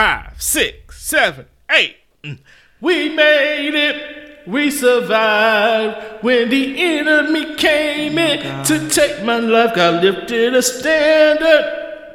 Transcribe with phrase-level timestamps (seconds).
[0.00, 1.96] five, six, seven, eight.
[2.24, 2.38] Mm.
[2.80, 4.48] We made it.
[4.48, 9.74] We survived when the enemy came in to take my life.
[9.74, 12.06] God lifted a standard.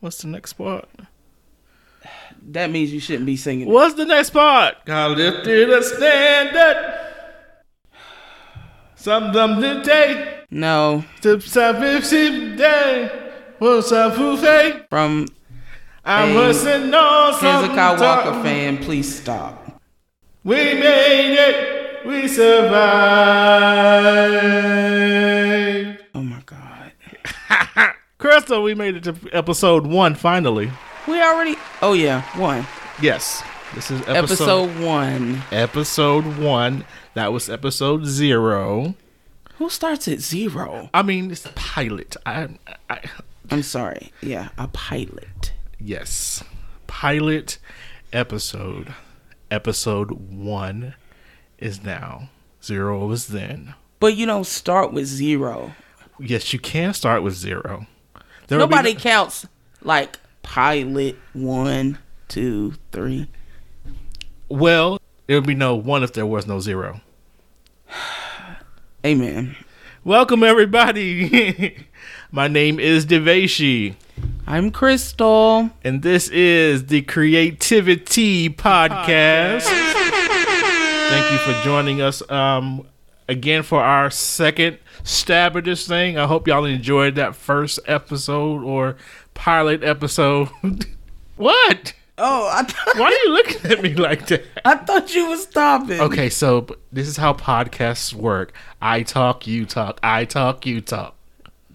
[0.00, 0.88] What's the next part?
[2.48, 3.68] That means you shouldn't be singing.
[3.68, 4.84] What's the next part?
[4.84, 6.98] God lifted a standard.
[8.96, 10.40] Some them today.
[10.50, 13.30] No, To salvation day.
[13.60, 14.88] What's up, Fufe?
[14.90, 15.28] from
[16.04, 19.80] I'm Hey, listening on Hezekiah Walker fan, please stop.
[20.42, 22.04] We made it.
[22.04, 22.26] We
[24.72, 26.02] survived.
[26.14, 26.92] Oh my God.
[28.18, 30.72] Crystal, we made it to episode one finally.
[31.06, 31.56] We already.
[31.80, 32.66] Oh yeah, one
[33.00, 33.42] Yes.
[33.74, 35.42] This is episode episode one.
[35.52, 36.84] episode one.
[37.14, 38.94] That was episode zero.
[39.58, 40.90] Who starts at zero?
[40.92, 42.16] I mean, it's pilot.
[42.26, 42.48] I,
[42.90, 43.00] I,
[43.50, 44.12] I'm sorry.
[44.20, 45.51] Yeah, a pilot.
[45.82, 46.42] Yes,
[46.86, 47.58] pilot
[48.12, 48.94] episode.
[49.50, 50.94] Episode one
[51.58, 52.30] is now.
[52.62, 53.74] Zero was then.
[54.00, 55.72] But you don't start with zero.
[56.18, 57.86] Yes, you can start with zero.
[58.48, 59.46] There will be- Nobody counts
[59.82, 63.28] like pilot one, two, three.
[64.48, 67.00] well, there would be no one if there was no zero.
[69.04, 69.56] Amen.
[70.04, 71.86] Welcome everybody.
[72.32, 73.94] My name is Devashi,
[74.46, 75.70] I'm Crystal.
[75.84, 79.62] and this is the Creativity Podcast.
[79.62, 82.86] Thank you for joining us um,
[83.28, 86.18] again for our second stab at this thing.
[86.18, 88.96] I hope y'all enjoyed that first episode or
[89.34, 90.48] pilot episode.
[91.36, 91.94] what?
[92.18, 94.44] Oh, I, th- Why are you looking at me like that?
[94.64, 96.00] I thought you was stopping.
[96.00, 98.52] Okay, so this is how podcasts work.
[98.80, 99.98] I talk, you talk.
[100.02, 101.16] I talk, you talk.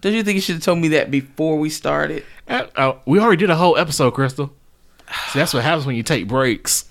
[0.00, 2.24] Don't you think you should have told me that before we started?
[2.46, 4.52] Uh, uh, we already did a whole episode, Crystal.
[5.30, 6.90] See, that's what happens when you take breaks.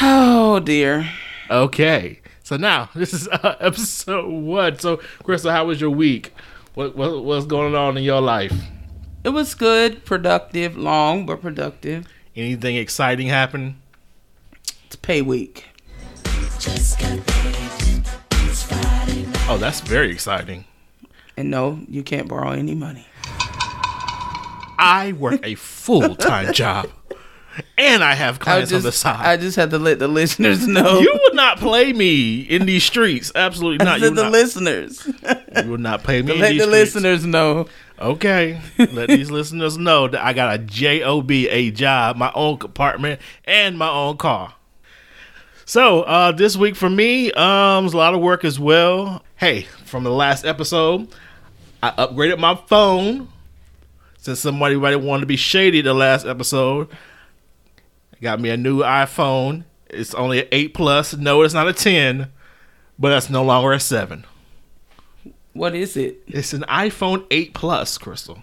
[0.00, 1.08] Oh dear.
[1.50, 4.78] Okay, so now this is uh, episode one.
[4.78, 6.32] So, Crystal, how was your week?
[6.74, 8.52] What, what what's going on in your life?
[9.24, 12.06] It was good, productive, long but productive.
[12.34, 13.80] Anything exciting happen?
[14.86, 15.66] It's pay week.
[19.50, 20.64] Oh, that's very exciting.
[21.38, 23.06] And no, you can't borrow any money.
[24.76, 26.88] I work a full time job,
[27.78, 29.24] and I have I clients on the side.
[29.24, 30.98] I just had to let the listeners know.
[30.98, 33.30] you would not play me in these streets.
[33.36, 34.00] Absolutely not.
[34.00, 35.06] You the not, listeners.
[35.62, 36.72] you would not play me in let the streets.
[36.72, 37.68] listeners know.
[38.00, 43.20] Okay, let these listeners know that I got a job, a job, my own compartment,
[43.44, 44.54] and my own car.
[45.64, 49.22] So uh, this week for me, um, was a lot of work as well.
[49.36, 51.08] Hey, from the last episode,
[51.82, 53.28] I upgraded my phone.
[54.18, 56.88] Since somebody might wanted to be shady the last episode,
[58.12, 59.64] I got me a new iPhone.
[59.88, 61.14] It's only an eight plus.
[61.14, 62.30] No, it's not a ten,
[62.98, 64.26] but that's no longer a seven.
[65.52, 66.22] What is it?
[66.26, 68.42] It's an iPhone eight plus, Crystal.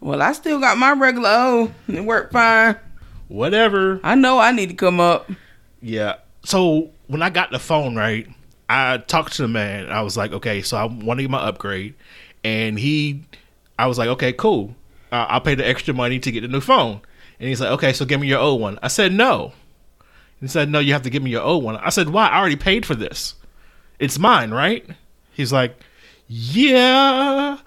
[0.00, 1.72] Well, I still got my regular O.
[1.88, 2.76] It worked fine.
[3.28, 4.00] Whatever.
[4.04, 5.30] I know I need to come up.
[5.80, 6.16] Yeah.
[6.44, 8.28] So when I got the phone, right,
[8.68, 9.90] I talked to the man.
[9.90, 11.94] I was like, okay, so I want to get my upgrade,
[12.42, 13.24] and he,
[13.78, 14.74] I was like, okay, cool.
[15.12, 17.00] I'll pay the extra money to get the new phone.
[17.38, 18.78] And he's like, okay, so give me your old one.
[18.82, 19.52] I said no.
[20.40, 21.76] He said, no, you have to give me your old one.
[21.76, 22.26] I said, why?
[22.26, 23.34] I already paid for this.
[23.98, 24.84] It's mine, right?
[25.32, 25.76] He's like,
[26.26, 27.58] yeah.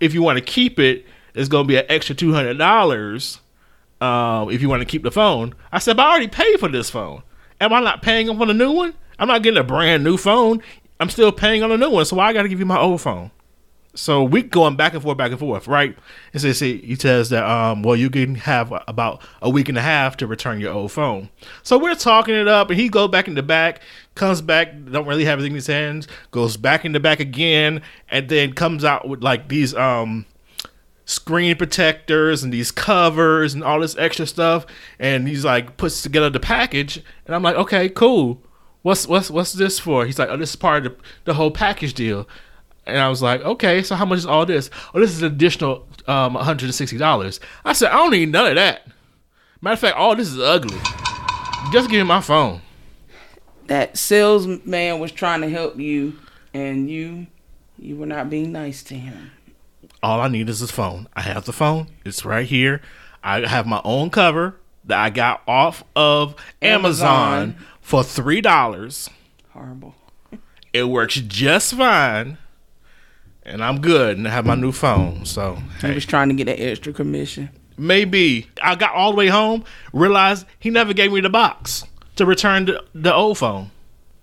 [0.00, 3.40] If you want to keep it, it's gonna be an extra two hundred dollars
[4.00, 5.54] um, if you want to keep the phone.
[5.70, 7.22] I said, but I already paid for this phone.
[7.60, 8.94] Am I not paying for the new one?
[9.20, 10.62] I'm not getting a brand new phone.
[10.98, 12.06] I'm still paying on a new one.
[12.06, 13.30] So I got to give you my old phone?
[13.94, 15.96] So we going back and forth, back and forth, right?
[16.32, 19.82] And so he says that, um, well, you can have about a week and a
[19.82, 21.28] half to return your old phone.
[21.64, 23.82] So we're talking it up, and he goes back in the back,
[24.14, 27.82] comes back, don't really have anything in his hands, goes back in the back again,
[28.08, 30.24] and then comes out with like these um
[31.04, 34.64] screen protectors and these covers and all this extra stuff
[35.00, 38.40] and he's like puts together the package and I'm like okay cool
[38.82, 41.50] what's what's what's this for he's like oh this is part of the, the whole
[41.50, 42.26] package deal
[42.86, 45.32] and I was like okay so how much is all this oh this is an
[45.32, 48.86] additional um $160 I said I don't need none of that
[49.60, 50.78] matter of fact all this is ugly
[51.72, 52.62] just give me my phone
[53.66, 56.18] That salesman was trying to help you,
[56.52, 57.28] and you,
[57.78, 59.30] you were not being nice to him.
[60.02, 61.06] all I need is this phone.
[61.14, 61.86] I have the phone.
[62.04, 62.80] It's right here.
[63.22, 64.56] I have my own cover
[64.86, 67.66] that I got off of Amazon, Amazon.
[67.90, 69.10] For three dollars.
[69.50, 69.96] Horrible.
[70.72, 72.38] It works just fine,
[73.42, 74.16] and I'm good.
[74.16, 75.24] And I have my new phone.
[75.24, 77.50] So He hey, was trying to get that extra commission.
[77.76, 81.82] Maybe I got all the way home, realized he never gave me the box
[82.14, 83.72] to return the, the old phone.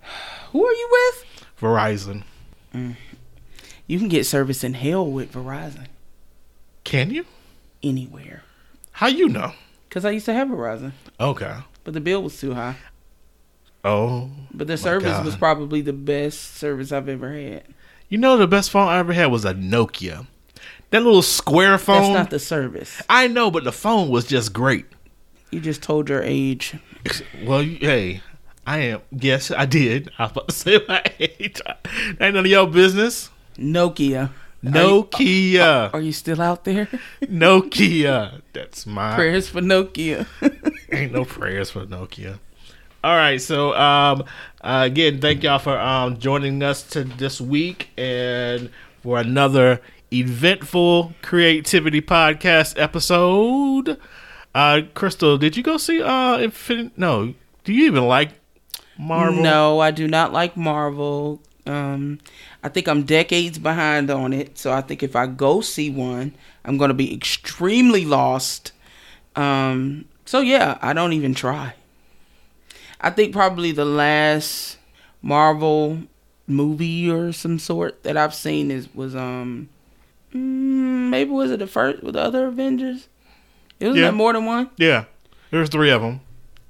[0.52, 1.44] Who are you with?
[1.60, 2.22] Verizon.
[2.74, 2.96] Mm.
[3.86, 5.86] You can get service in hell with Verizon
[6.84, 7.26] Can you?
[7.82, 8.44] anywhere.
[8.92, 9.52] How you know?
[9.90, 11.54] Cause I used to have Verizon, Okay.
[11.84, 12.76] but the bill was too high.
[13.84, 15.24] Oh, But the service God.
[15.24, 17.62] was probably the best service I've ever had.
[18.08, 20.26] you know the best phone I ever had was a Nokia.
[20.90, 22.12] That little square phone.
[22.14, 23.02] That's not the service.
[23.10, 24.86] I know, but the phone was just great.
[25.50, 26.74] You just told your age.
[27.44, 28.22] Well, you- hey,
[28.66, 29.00] I am.
[29.12, 30.10] Yes, I did.
[30.18, 31.60] I was about to say my age.
[32.20, 33.30] Ain't none of your business.
[33.56, 34.30] Nokia.
[34.64, 35.92] Nokia.
[35.94, 36.88] Are you still out there?
[37.22, 38.42] Nokia.
[38.52, 39.14] That's my.
[39.14, 40.26] Prayers for Nokia.
[40.92, 42.38] Ain't no prayers for Nokia.
[43.04, 44.24] All right, so um,
[44.60, 48.70] uh, again, thank y'all for um joining us to this week and
[49.04, 49.80] for another
[50.12, 54.00] eventful creativity podcast episode.
[54.52, 56.98] Uh, Crystal, did you go see uh Infinite?
[56.98, 58.30] No, do you even like
[58.98, 59.44] Marvel?
[59.44, 61.40] No, I do not like Marvel.
[61.66, 62.18] Um,
[62.64, 64.58] I think I'm decades behind on it.
[64.58, 66.34] So I think if I go see one,
[66.64, 68.72] I'm going to be extremely lost.
[69.36, 71.74] Um, so yeah, I don't even try.
[73.00, 74.76] I think probably the last
[75.22, 75.98] Marvel
[76.46, 79.68] movie or some sort that I've seen is was um
[80.34, 83.08] mm, maybe was it the first with the other Avengers?
[83.80, 84.10] It was Yeah.
[84.10, 84.70] more than one.
[84.76, 85.04] Yeah,
[85.50, 86.20] there's three of them.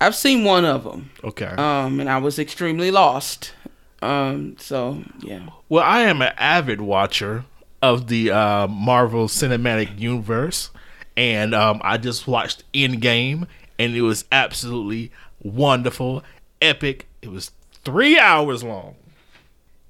[0.01, 1.11] I've seen one of them.
[1.25, 1.47] Okay.
[1.47, 3.53] um, and I was extremely lost.
[4.01, 7.45] Um, so yeah, Well, I am an avid watcher
[7.83, 10.71] of the uh, Marvel Cinematic Universe,
[11.17, 13.47] and um, I just watched Endgame,
[13.79, 15.11] and it was absolutely
[15.43, 16.23] wonderful,
[16.61, 17.07] epic.
[17.23, 17.51] It was
[17.85, 18.97] three hours long.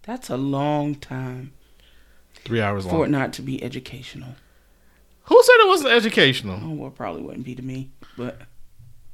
[0.03, 1.53] that's a long time
[2.45, 2.95] Three hours long.
[2.95, 4.35] for it not to be educational.
[5.25, 6.61] Who said it wasn't educational?
[6.63, 8.41] Oh, well, it probably wouldn't be to me, but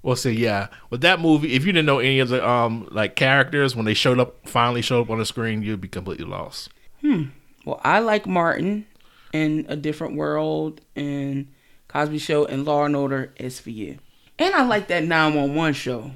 [0.02, 3.16] Well, see, yeah, with that movie, if you didn't know any of the um like
[3.16, 6.68] characters when they showed up, finally showed up on the screen, you'd be completely lost.
[7.00, 7.24] Hmm.
[7.64, 8.86] well, I like Martin
[9.32, 11.48] in A Different World and
[11.88, 13.98] Cosby Show and Law and Order SVU,
[14.38, 16.12] and I like that nine one one show.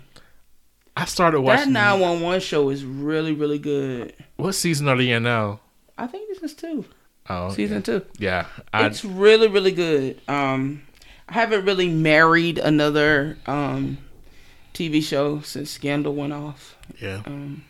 [0.98, 4.12] I started watching That nine one one show is really really good.
[4.36, 5.60] what season are they in now?
[5.96, 6.84] I think this is two
[7.30, 8.04] Oh, season two.
[8.18, 8.46] yeah.
[8.72, 10.82] I, it's really really good um
[11.28, 13.98] i haven't really married another um
[14.74, 17.20] tv show since scandal went off yeah.
[17.26, 17.64] um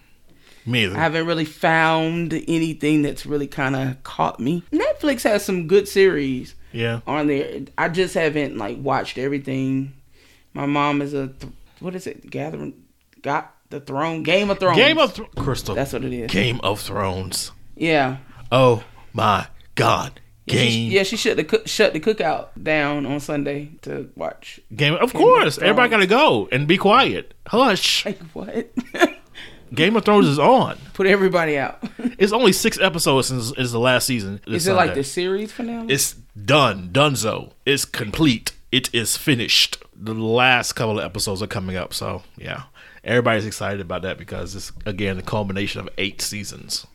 [0.65, 0.97] Me either.
[0.97, 5.89] i haven't really found anything that's really kind of caught me netflix has some good
[5.89, 7.01] series yeah.
[7.07, 9.93] on there i just haven't like watched everything
[10.55, 12.75] my mom is a th- what is it gathering
[13.23, 15.75] got the throne game of thrones Game of Thro- Crystal.
[15.75, 17.53] that's what it is Game of Thrones.
[17.77, 18.19] yeah
[18.51, 18.83] Oh
[19.13, 20.21] my God.
[20.47, 20.93] Yeah, she, Game.
[20.93, 24.59] yeah, she shut the cook, shut the cookout down on Sunday to watch.
[24.75, 24.95] Game.
[24.95, 25.59] Of Game of course.
[25.59, 27.35] Everybody got to go and be quiet.
[27.47, 28.07] Hush.
[28.07, 28.71] Like what?
[29.75, 30.79] Game of Thrones is on.
[30.95, 31.83] Put everybody out.
[32.19, 34.41] It's only six episodes since it's the last season.
[34.47, 35.93] Is it like the series finale?
[35.93, 36.89] It's done.
[36.91, 37.53] Dunzo.
[37.65, 38.51] It's complete.
[38.73, 39.77] It is finished.
[39.95, 41.95] The last couple of episodes are coming up.
[41.95, 42.65] So, yeah.
[43.09, 46.87] Everybody's excited about that because it's, again, the culmination of eight seasons.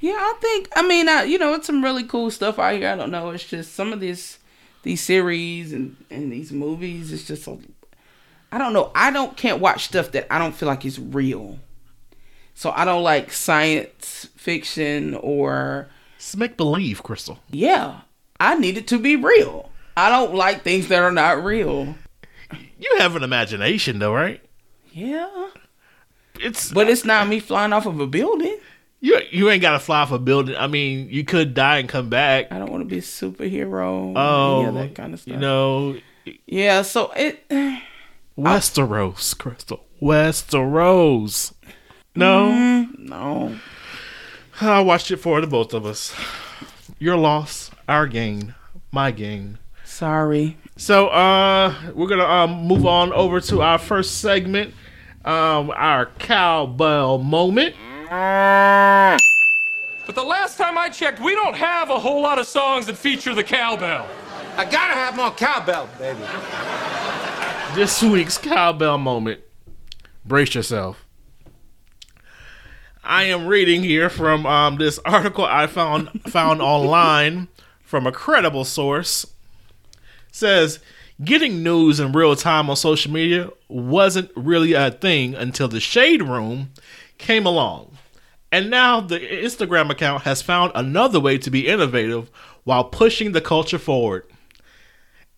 [0.00, 0.68] yeah, I think.
[0.76, 2.88] I mean, I, you know, it's some really cool stuff out here.
[2.90, 3.30] I don't know.
[3.30, 4.38] It's just some of these
[4.82, 7.12] these series and and these movies.
[7.12, 7.56] It's just a,
[8.52, 8.90] I don't know.
[8.94, 11.58] I don't can't watch stuff that I don't feel like is real.
[12.54, 17.38] So I don't like science fiction or It's make believe, Crystal.
[17.50, 18.00] yeah.
[18.40, 19.70] I need it to be real.
[19.96, 21.94] I don't like things that are not real.
[22.78, 24.40] You have an imagination, though, right?
[24.94, 25.48] Yeah.
[26.40, 28.58] It's But it's not me flying off of a building.
[29.00, 30.56] You you ain't got to fly off a building.
[30.56, 32.50] I mean, you could die and come back.
[32.50, 34.12] I don't want to be a superhero.
[34.16, 35.34] Oh, yeah, that kind of stuff.
[35.34, 35.96] You know,
[36.46, 37.44] Yeah, so it.
[38.38, 39.84] Westeros, Crystal.
[40.00, 41.52] Westeros.
[42.16, 43.58] No, Mm, no.
[44.60, 46.14] I watched it for the both of us.
[46.98, 48.54] Your loss, our gain,
[48.92, 49.58] my gain.
[49.84, 50.56] Sorry.
[50.76, 54.74] So, uh, we're gonna um move on over to our first segment,
[55.24, 57.74] um, our cowbell moment.
[60.06, 62.96] But the last time I checked, we don't have a whole lot of songs that
[62.96, 64.06] feature the cowbell.
[64.56, 66.20] I gotta have more cowbell, baby.
[67.74, 69.40] this week's cowbell moment.
[70.24, 71.04] Brace yourself.
[73.02, 77.48] I am reading here from um, this article I found found online
[77.82, 79.26] from a credible source.
[80.30, 80.80] Says
[81.22, 86.22] getting news in real time on social media wasn't really a thing until the Shade
[86.22, 86.70] Room
[87.18, 87.96] came along.
[88.50, 92.30] And now the Instagram account has found another way to be innovative
[92.64, 94.24] while pushing the culture forward.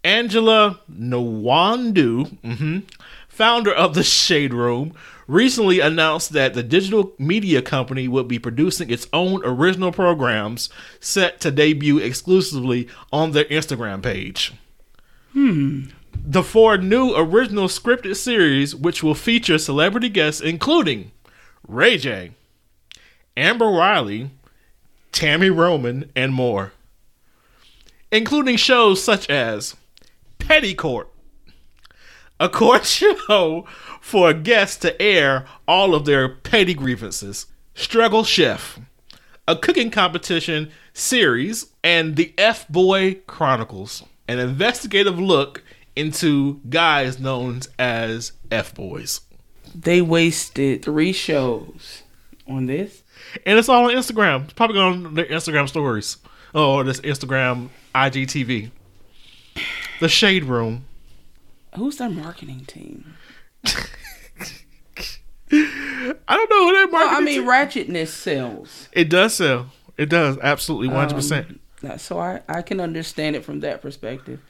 [0.04, 2.82] Angela Nwandu, mhm,
[3.28, 4.92] founder of the Shade Room,
[5.26, 10.68] recently announced that the digital media company would be producing its own original programs
[11.00, 14.52] set to debut exclusively on their Instagram page.
[15.36, 15.88] Hmm.
[16.14, 21.12] The four new original scripted series, which will feature celebrity guests including
[21.68, 22.30] Ray J,
[23.36, 24.30] Amber Riley,
[25.12, 26.72] Tami Roman, and more,
[28.10, 29.76] including shows such as
[30.38, 31.12] Petty Court,
[32.40, 33.66] a court show
[34.00, 38.80] for guests to air all of their petty grievances, Struggle Chef,
[39.46, 45.62] a cooking competition series, and the F Boy Chronicles, an investigative look
[45.94, 49.20] into guys known as F Boys.
[49.74, 52.02] They wasted three shows
[52.48, 53.02] on this.
[53.44, 54.44] And it's all on Instagram.
[54.44, 56.16] It's probably on their Instagram stories.
[56.54, 58.70] Oh, this Instagram IGTV.
[60.00, 60.84] The Shade Room.
[61.74, 63.14] Who's their marketing team?
[65.52, 67.08] I don't know who that Well.
[67.16, 68.88] I mean, team- ratchetness sells.
[68.92, 69.66] it does sell.
[69.96, 71.48] It does absolutely one hundred Um, percent.
[71.50, 71.56] Now,
[71.98, 74.40] So I, I can understand it from that perspective.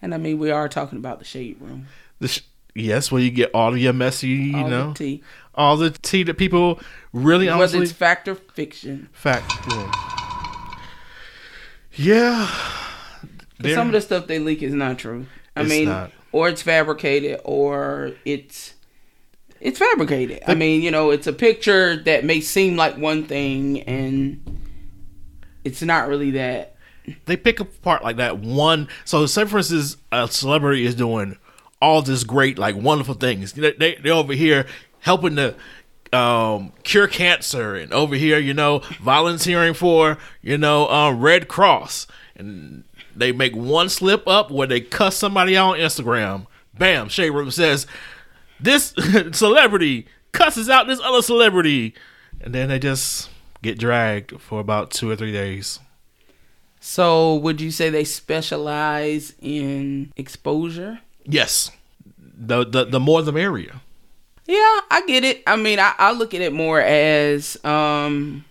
[0.00, 1.86] And I mean, we are talking about the shade room.
[2.18, 2.40] The sh-
[2.74, 5.22] yes, where you get all of your messy, you All the know, tea.
[5.54, 6.80] all the tea that people
[7.12, 9.08] really Whether honestly it's fact or fiction.
[9.12, 9.52] fact.
[11.94, 12.50] Yeah,
[13.62, 13.74] yeah.
[13.74, 15.26] Some of the stuff they leak is not true.
[15.54, 16.10] I It's mean, not.
[16.32, 18.74] or it's fabricated, or it's
[19.60, 20.42] it's fabricated.
[20.48, 24.42] I mean, you know, it's a picture that may seem like one thing, and
[25.64, 26.74] it's not really that.
[27.26, 28.88] they pick apart like that one.
[29.04, 31.36] So, say for instance, a celebrity is doing
[31.80, 33.52] all this great, like wonderful things.
[33.52, 34.66] They they they're over here
[35.00, 35.54] helping to
[36.12, 42.06] um, cure cancer, and over here, you know, volunteering for you know um, Red Cross,
[42.36, 46.46] and they make one slip up where they cuss somebody out on Instagram.
[46.78, 47.86] Bam, Shade Room says
[48.60, 48.94] this
[49.32, 51.94] celebrity cusses out this other celebrity,
[52.40, 53.28] and then they just
[53.62, 55.80] get dragged for about two or three days.
[56.80, 61.00] So, would you say they specialize in exposure?
[61.24, 61.70] Yes.
[62.18, 63.80] The the the more the merrier.
[64.46, 65.42] Yeah, I get it.
[65.46, 68.44] I mean, I, I look at it more as um,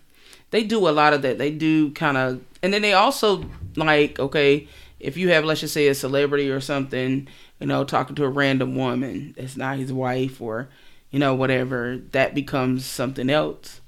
[0.52, 1.38] they do a lot of that.
[1.38, 4.68] They do kind of, and then they also like, okay,
[5.00, 7.28] if you have, let's just say, a celebrity or something,
[7.60, 10.70] you know, talking to a random woman that's not his wife or,
[11.10, 13.81] you know, whatever, that becomes something else.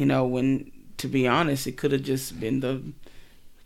[0.00, 2.82] You know, when to be honest, it could have just been the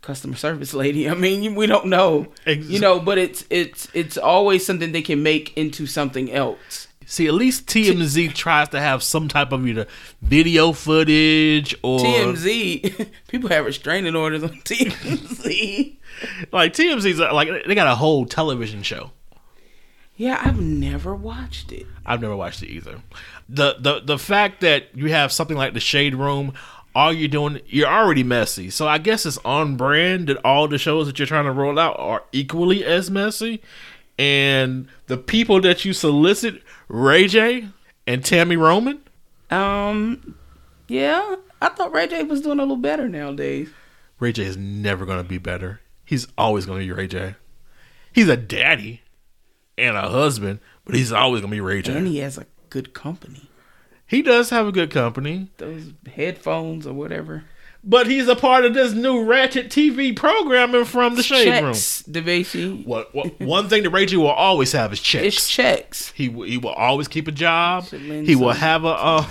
[0.01, 1.09] customer service lady.
[1.09, 5.01] I mean, we don't know, Ex- you know, but it's it's it's always something they
[5.01, 6.87] can make into something else.
[7.05, 9.87] See, at least TMZ tries to have some type of either
[10.21, 15.95] video footage or TMZ, people have restraining orders on TMZ.
[16.51, 19.11] like TMZ's uh, like they got a whole television show.
[20.17, 21.85] yeah, I've never watched it.
[22.05, 23.01] I've never watched it either.
[23.47, 26.53] The the the fact that you have something like the Shade Room,
[26.95, 28.69] all you're doing, you're already messy.
[28.69, 31.77] So I guess it's on brand that all the shows that you're trying to roll
[31.77, 33.61] out are equally as messy.
[34.17, 37.67] And the people that you solicit, Ray J
[38.07, 39.01] and Tami Roman,
[39.51, 40.35] Um,
[40.87, 43.69] yeah, I thought Ray J was doing a little better nowadays.
[44.19, 45.81] Ray J is never going to be better.
[46.05, 47.35] He's always going to be Ray J.
[48.13, 49.01] He's a daddy
[49.77, 51.97] and a husband, but he's always going to be Ray J.
[51.97, 52.45] And he has a
[52.75, 53.49] good company.
[54.05, 57.43] he does have a good company, Those headphones or whatever.
[57.83, 61.73] but he's a part of this new Ratchet TV programming from the Shade Room.
[61.73, 62.85] checks, DeVacy.
[62.85, 65.25] What, what one thing that Ray J will always have is checks.
[65.25, 66.11] It's checks.
[66.11, 67.85] he will- he will always keep a job.
[67.85, 68.89] He will have a.
[68.89, 69.25] Uh,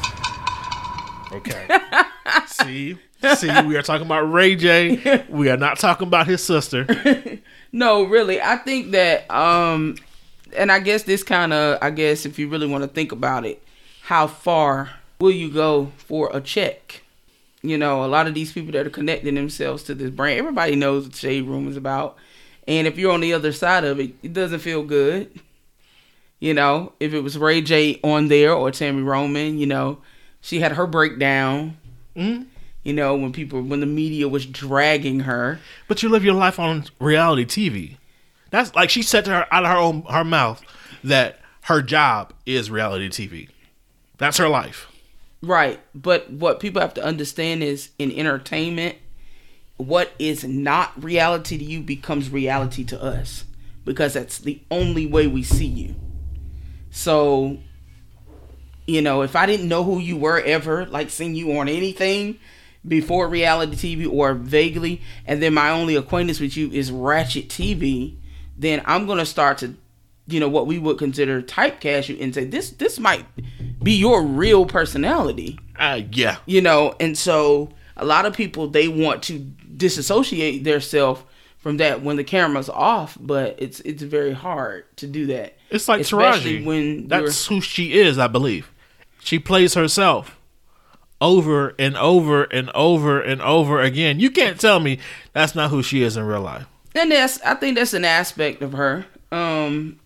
[1.33, 1.67] okay.
[2.47, 2.97] see,
[3.37, 5.25] see, we are talking about Ray J.
[5.29, 6.87] We are not talking about his sister.
[7.77, 8.41] No, really.
[8.41, 9.97] I think that um
[10.56, 13.44] and I guess this kind of I guess if you really want to think about
[13.44, 13.62] it,
[14.02, 17.02] how far will you go for a check?
[17.62, 20.76] You know, a lot of these people that are connecting themselves to this brand, everybody
[20.76, 22.16] knows what Shade Room is about.
[22.68, 25.30] And if you're on the other side of it, it doesn't feel good.
[26.40, 29.99] You know, if it was Ray J on there or Tami Roman, you know,
[30.40, 31.78] she had her breakdown.
[32.16, 32.46] Mhm.
[32.82, 35.58] You know, when people, when the media was dragging her.
[35.88, 37.96] But you live your life on reality TV.
[38.54, 40.62] That's like she said to her out of her own her mouth
[41.02, 43.49] that her job is reality TV.
[44.16, 44.87] That's her life.
[45.42, 45.80] Right.
[45.92, 48.96] But what people have to understand is in entertainment,
[49.76, 53.44] what is not reality to you becomes reality to us
[53.84, 55.96] because that's the only way we see you.
[56.92, 57.58] So,
[58.87, 62.38] you know, if I didn't know who you were ever, like seeing you on anything
[62.87, 68.18] before reality TV or vaguely, and then my only acquaintance with you is Ratchet TV,
[68.56, 69.75] then I'm gonna start to,
[70.26, 73.25] you know, what we would consider typecast you and say this this might
[73.82, 76.37] be your real personality Uh, yeah.
[76.46, 79.38] you know and so a lot of people they want to
[79.76, 81.23] disassociate themselves
[81.58, 85.88] from that when the camera's off but it's it's very hard to do that It's
[85.88, 86.64] like especially Taraji.
[86.64, 88.70] when That's who she is, I believe.
[89.23, 90.38] She plays herself
[91.20, 94.20] over and over and over and over again.
[94.20, 94.99] You can't tell me
[95.32, 96.66] that's not who she is in real life.
[96.95, 99.99] You're, and that's i think that's an aspect of her um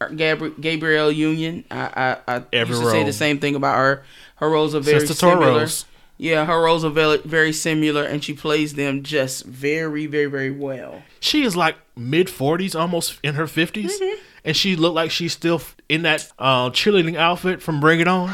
[0.00, 4.04] Gabri- Gabrielle Union, I I, I Every used to say the same thing about her.
[4.36, 5.46] Her roles are very Sister similar.
[5.46, 5.86] Toros.
[6.18, 10.50] Yeah, her roles are very, very similar, and she plays them just very, very, very
[10.50, 11.02] well.
[11.20, 13.90] She is like mid 40s, almost in her 50s.
[13.90, 14.20] Mm-hmm.
[14.44, 18.30] And she looked like she's still in that uh, cheerleading outfit from Bring It On.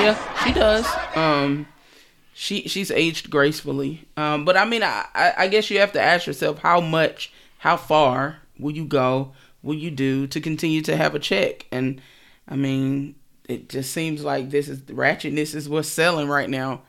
[0.00, 0.86] Yeah, she does.
[1.14, 1.66] Um,
[2.32, 4.08] she she's aged gracefully.
[4.16, 7.32] Um, but I mean, I I I guess you have to ask yourself how much,
[7.58, 9.32] how far will you go?
[9.62, 11.66] Will you do to continue to have a check?
[11.70, 12.00] And
[12.48, 13.14] I mean,
[13.48, 16.82] it just seems like this is ratchetness is what's selling right now.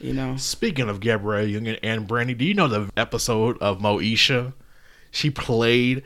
[0.00, 0.36] You know.
[0.36, 4.54] Speaking of Gabrielle Union and Brandy, do you know the episode of Moesha?
[5.10, 6.02] She played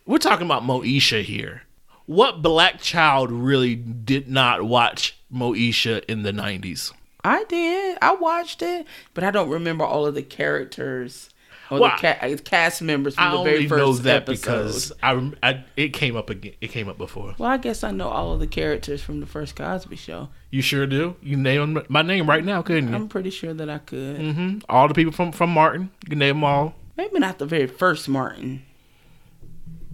[0.06, 1.64] We're talking about Moesha here.
[2.06, 6.92] What black child really did not watch Moesha in the 90s?
[7.24, 7.98] I did.
[8.04, 11.32] I watched it, but I don't remember all of the characters
[11.72, 14.42] or Well, the ca- cast members from I the very first know that episode.
[14.42, 16.54] because I, I it came up again.
[16.62, 17.36] It came up before.
[17.38, 20.30] well, I guess I know all of the characters from the first Cosby Show.
[20.52, 21.16] You sure do.
[21.22, 22.96] You name my name right now, couldn't you?
[22.96, 24.18] I'm pretty sure that I could.
[24.18, 25.92] hmm All the people from from Martin.
[26.04, 26.76] You can name them all.
[26.98, 28.62] Maybe not the very first Martin.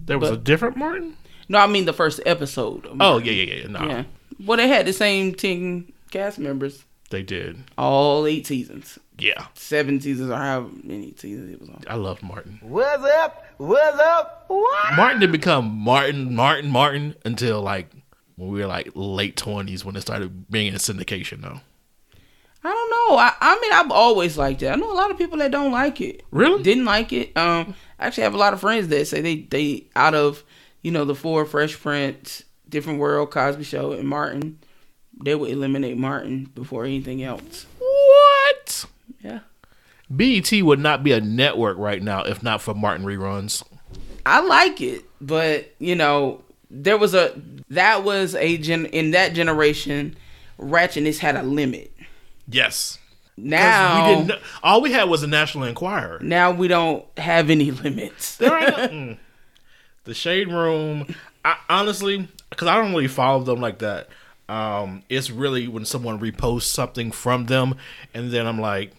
[0.04, 1.16] There was But- a different Martin.
[1.48, 2.86] No, I mean the first episode.
[2.86, 3.66] of Oh yeah, yeah, yeah.
[3.66, 4.04] No, yeah.
[4.44, 7.58] Well, they had the same ten cast members they did.
[7.76, 11.84] all eight seasons, Yeah, seven seasons, or however many seasons it was on.
[11.86, 12.58] I love Martin.
[12.60, 13.44] What's up?
[13.56, 14.46] What's up?
[14.48, 14.96] What?
[14.96, 17.88] Martin didn't become Martin, Martin, Martin until like
[18.34, 21.40] when we were like late twenties when it started being in syndication.
[21.40, 21.60] Though,
[22.64, 23.16] I don't know.
[23.16, 24.66] I, I mean, I've always liked it.
[24.66, 26.24] I know a lot of people that don't like it.
[26.32, 26.60] Really?
[26.60, 27.36] Didn't like it.
[27.36, 30.42] Um, I actually have a lot of friends that say they they out of
[30.82, 34.58] you know the four Fresh Prince, Different World, Cosby Show, and Martin,
[35.22, 37.66] they would eliminate Martin before anything else.
[39.22, 39.32] What?
[39.32, 39.40] Yeah.
[40.10, 43.62] BET would not be a network right now if not for Martin reruns.
[44.26, 47.32] I like it, but you know, there was a
[47.70, 50.16] that was a gen in that generation,
[50.58, 51.92] ratchetness had a limit.
[52.46, 52.98] Yes.
[53.38, 54.26] Now we didn't.
[54.28, 56.20] know- All we had was a National Enquirer.
[56.22, 58.36] now we don't have any limits.
[58.36, 59.18] There ain't mm.
[60.04, 61.14] the Shade Room.
[61.44, 64.08] I, honestly, because I don't really follow them like that.
[64.48, 67.74] Um, it's really when someone reposts something from them,
[68.12, 68.92] and then I'm like,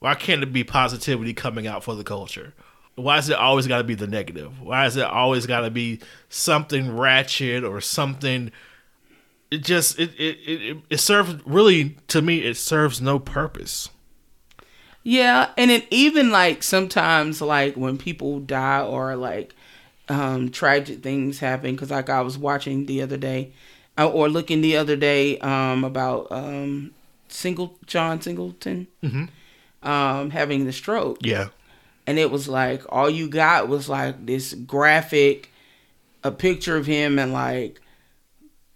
[0.00, 2.54] why can't it be positivity coming out for the culture?
[2.94, 4.60] Why is it always got to be the negative?
[4.60, 8.50] Why is it always got to be something ratchet or something?
[9.50, 12.38] It just it it, it it serves really to me.
[12.38, 13.88] It serves no purpose.
[15.04, 19.54] Yeah, and it even like sometimes like when people die or like
[20.08, 23.52] um tragic things happen because like I was watching the other day
[23.96, 26.92] uh, or looking the other day um about um
[27.28, 28.86] single John Singleton
[29.82, 31.48] um having the stroke Yeah,
[32.06, 35.50] and it was like all you got was like this graphic
[36.24, 37.80] a picture of him and like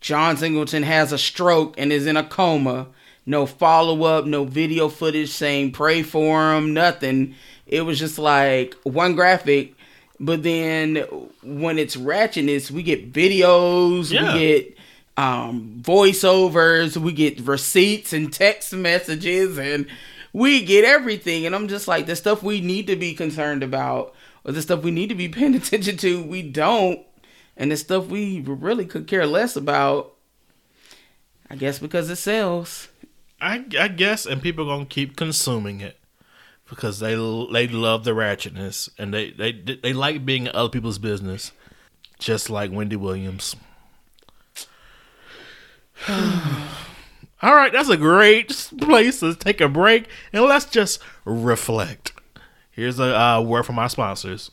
[0.00, 2.88] John Singleton has a stroke and is in a coma.
[3.24, 7.36] No follow up, no video footage saying pray for him, nothing.
[7.66, 9.74] It was just like one graphic.
[10.18, 10.96] But then
[11.42, 14.34] when it's ratchetness, we get videos, Yeah.
[14.34, 14.76] we get
[15.16, 19.86] um, voiceovers, we get receipts and text messages, and
[20.32, 21.46] we get everything.
[21.46, 24.14] And I'm just like, the stuff we need to be concerned about,
[24.44, 27.00] or the stuff we need to be paying attention to, we don't.
[27.56, 30.14] And the stuff we really could care less about,
[31.50, 32.88] I guess because it sells.
[33.40, 35.98] I, I guess, and people are gonna keep consuming it
[36.68, 40.98] because they they love the ratchetness and they they they like being in other people's
[40.98, 41.52] business,
[42.18, 43.54] just like Wendy Williams.
[47.42, 52.12] All right, that's a great place to take a break and let's just reflect.
[52.70, 54.52] Here's a uh, word from our sponsors.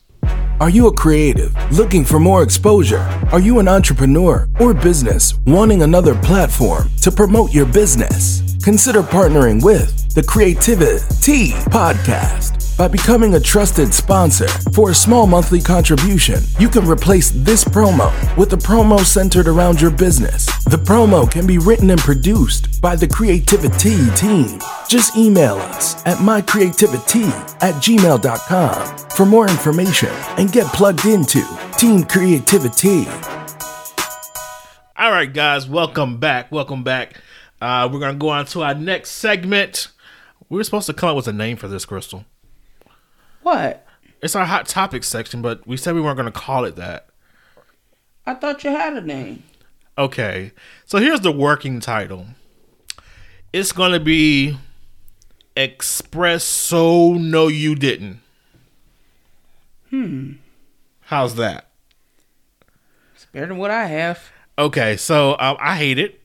[0.58, 3.08] Are you a creative looking for more exposure?
[3.30, 8.56] Are you an entrepreneur or business wanting another platform to promote your business?
[8.62, 12.59] Consider partnering with the Creativity Podcast.
[12.80, 18.10] By becoming a trusted sponsor for a small monthly contribution, you can replace this promo
[18.38, 20.46] with a promo centered around your business.
[20.64, 24.60] The promo can be written and produced by the Creativity team.
[24.88, 27.28] Just email us at mycreativity
[27.62, 31.42] at gmail.com for more information and get plugged into
[31.76, 33.06] Team Creativity.
[34.96, 36.50] All right, guys, welcome back.
[36.50, 37.20] Welcome back.
[37.60, 39.88] Uh, we're gonna go on to our next segment.
[40.48, 42.24] We were supposed to come up with a name for this, Crystal.
[43.42, 43.86] What?
[44.22, 47.06] It's our hot topics section, but we said we weren't gonna call it that.
[48.26, 49.42] I thought you had a name.
[49.96, 50.52] Okay,
[50.84, 52.26] so here's the working title.
[53.52, 54.56] It's gonna be
[55.56, 58.20] Espresso No You Didn't.
[59.90, 60.32] Hmm.
[61.02, 61.70] How's that?
[63.14, 64.30] It's better than what I have.
[64.58, 66.20] Okay, so um, I hate it.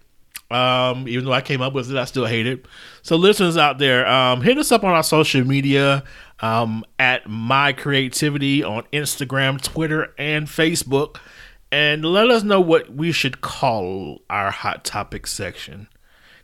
[0.51, 2.65] Um, even though I came up with it, I still hate it.
[3.01, 6.03] So, listeners out there, um, hit us up on our social media
[6.39, 11.17] um, at My Creativity on Instagram, Twitter, and Facebook,
[11.71, 15.87] and let us know what we should call our hot topic section.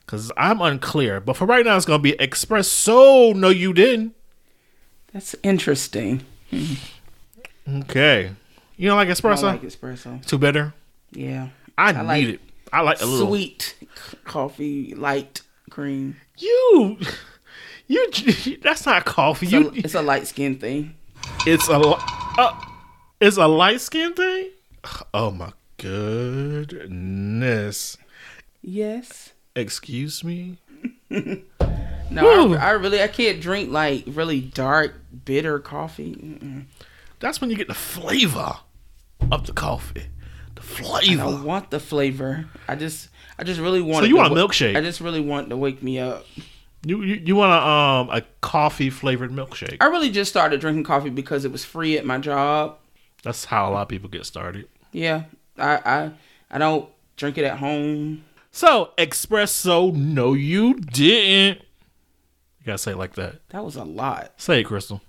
[0.06, 4.16] Because I'm unclear, but for right now, it's going to be Espresso No You Didn't.
[5.14, 6.24] That's interesting.
[7.68, 8.32] Okay.
[8.78, 9.44] You don't like I espresso?
[9.44, 10.26] like espresso.
[10.26, 10.74] Too bitter?
[11.12, 11.50] Yeah.
[11.78, 12.42] I, I like need it.
[12.74, 13.28] I like a little.
[13.28, 13.76] Sweet
[14.24, 16.18] coffee, light cream.
[16.38, 16.98] You,
[17.92, 19.48] you, that's not coffee.
[19.48, 20.96] It's, a, it's a light skin thing.
[21.46, 22.62] it's a, uh,
[23.20, 24.50] it's a light skin thing.
[25.14, 26.78] Oh my goodness!
[28.62, 29.34] Yes.
[29.56, 30.58] Excuse me.
[32.12, 36.14] No, I, I really I can't drink like really dark bitter coffee.
[36.16, 36.66] Mm-mm.
[37.20, 38.56] That's when you get the flavor
[39.32, 40.08] of the coffee.
[40.56, 41.24] The I flavor.
[41.24, 42.50] don't want the flavor.
[42.68, 43.08] I just
[43.40, 44.04] I just really want.
[44.04, 44.76] So you want a milkshake?
[44.76, 46.26] I just really want to wake me up.
[46.86, 49.78] You you, you want a um a coffee flavored milkshake?
[49.80, 52.78] I really just started drinking coffee because it was free at my job.
[53.24, 54.68] That's how a lot of people get started.
[54.92, 55.24] Yeah,
[55.58, 56.12] I I
[56.50, 58.24] I don't drink it at home.
[58.52, 61.60] So espresso, no, you didn't.
[62.60, 63.48] You gotta say it like that.
[63.50, 64.34] That was a lot.
[64.38, 65.02] Say it, Crystal.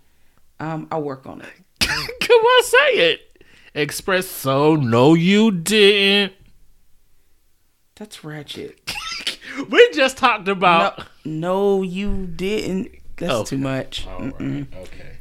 [0.60, 1.52] Um, I'll work on it.
[1.80, 3.44] Come on, say it.
[3.74, 6.34] Espresso, no, you didn't.
[7.96, 8.78] That's ratchet.
[9.68, 10.98] We just talked about.
[10.98, 12.90] No, no, you didn't.
[13.16, 13.50] That's Okay.
[13.50, 14.06] too much.
[14.08, 14.66] Okay.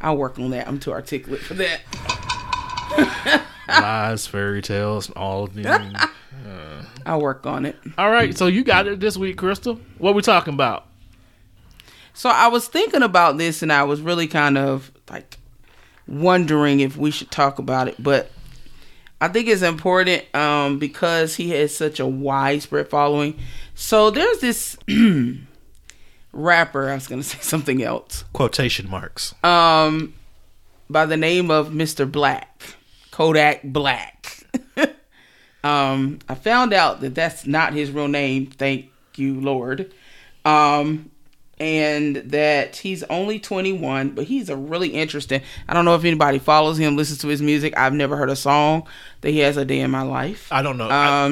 [0.01, 0.67] I'll work on that.
[0.67, 1.81] I'm too articulate for that.
[3.67, 5.95] Lies, fairy tales, all of them.
[7.05, 7.75] I'll work on it.
[7.97, 9.79] all right, so you got it this week, Crystal.
[9.97, 10.85] What we talking about?
[12.13, 15.37] So I was thinking about this and I was really kind of like
[16.07, 18.29] wondering if we should talk about it, but
[19.21, 23.39] I think it's important um, because he has such a widespread following.
[23.75, 24.77] So there's this
[26.33, 29.33] rapper, I was going to say something else, Quotation marks.
[29.43, 30.13] um,
[30.89, 32.09] by the name of Mr.
[32.11, 32.61] Black,
[33.11, 34.37] Kodak Black.
[35.63, 38.47] um, I found out that that's not his real name.
[38.47, 39.93] Thank you, Lord.
[40.43, 41.11] Um,
[41.59, 45.41] and that he's only 21, but he's a really interesting.
[45.69, 47.77] I don't know if anybody follows him, listens to his music.
[47.77, 48.87] I've never heard a song
[49.21, 50.47] that he has a day in my life.
[50.51, 50.89] I don't know.
[50.89, 51.23] I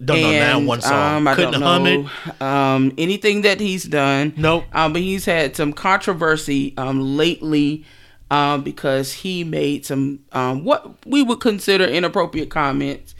[0.00, 1.16] Um, don't know now and, one song.
[1.16, 2.06] Um, I Couldn't don't hum it.
[2.40, 4.34] know um, anything that he's done.
[4.36, 4.64] Nope.
[4.72, 7.84] Um, but he's had some controversy um, lately
[8.30, 13.14] um, because he made some um, what we would consider inappropriate comments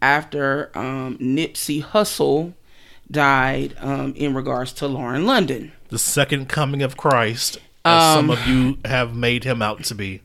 [0.00, 2.54] after um, Nipsey Hussle
[3.10, 5.72] died um, in regards to Lauren London.
[5.88, 10.22] The second coming of Christ, as some of you have made him out to be.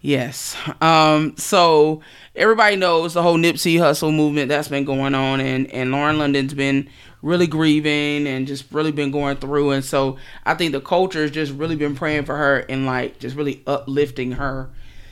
[0.00, 0.56] Yes.
[0.80, 2.02] Um, so
[2.36, 6.54] everybody knows the whole Nipsey Hussle movement that's been going on and, and Lauren London's
[6.54, 6.88] been
[7.20, 11.32] really grieving and just really been going through and so I think the culture has
[11.32, 14.70] just really been praying for her and like just really uplifting her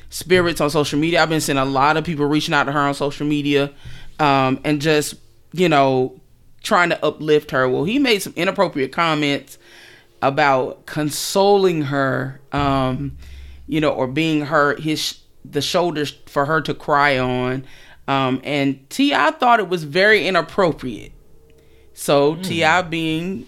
[0.09, 1.21] spirits on social media.
[1.21, 3.73] I've been seeing a lot of people reaching out to her on social media
[4.21, 5.17] um and just,
[5.53, 6.21] you know,
[6.63, 7.69] trying to uplift her.
[7.69, 9.59] Well, he made some inappropriate comments
[10.23, 13.19] about consoling her um
[13.67, 17.65] you know or being her his the shoulders for her to cry on
[18.09, 19.31] um and T.I.
[19.33, 21.13] thought it was very inappropriate
[21.95, 22.43] So Hmm.
[22.43, 22.83] T.I.
[22.83, 23.47] being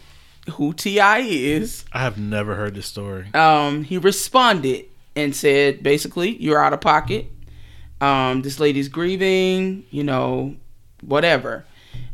[0.53, 1.19] who T.I.
[1.19, 3.27] is, I have never heard this story.
[3.35, 7.27] um, he responded and said, basically, you're out of pocket.
[8.01, 10.57] Um, this lady's grieving, you know,
[11.03, 11.67] whatever.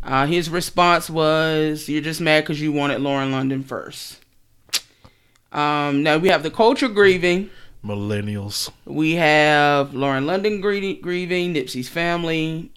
[0.02, 4.18] Uh, his response was, "You're just mad because you wanted Lauren London first.
[5.52, 7.50] Um, now we have the culture grieving.
[7.84, 8.70] Millennials.
[8.84, 12.70] We have Lauren London grie- grieving, Nipsey's family.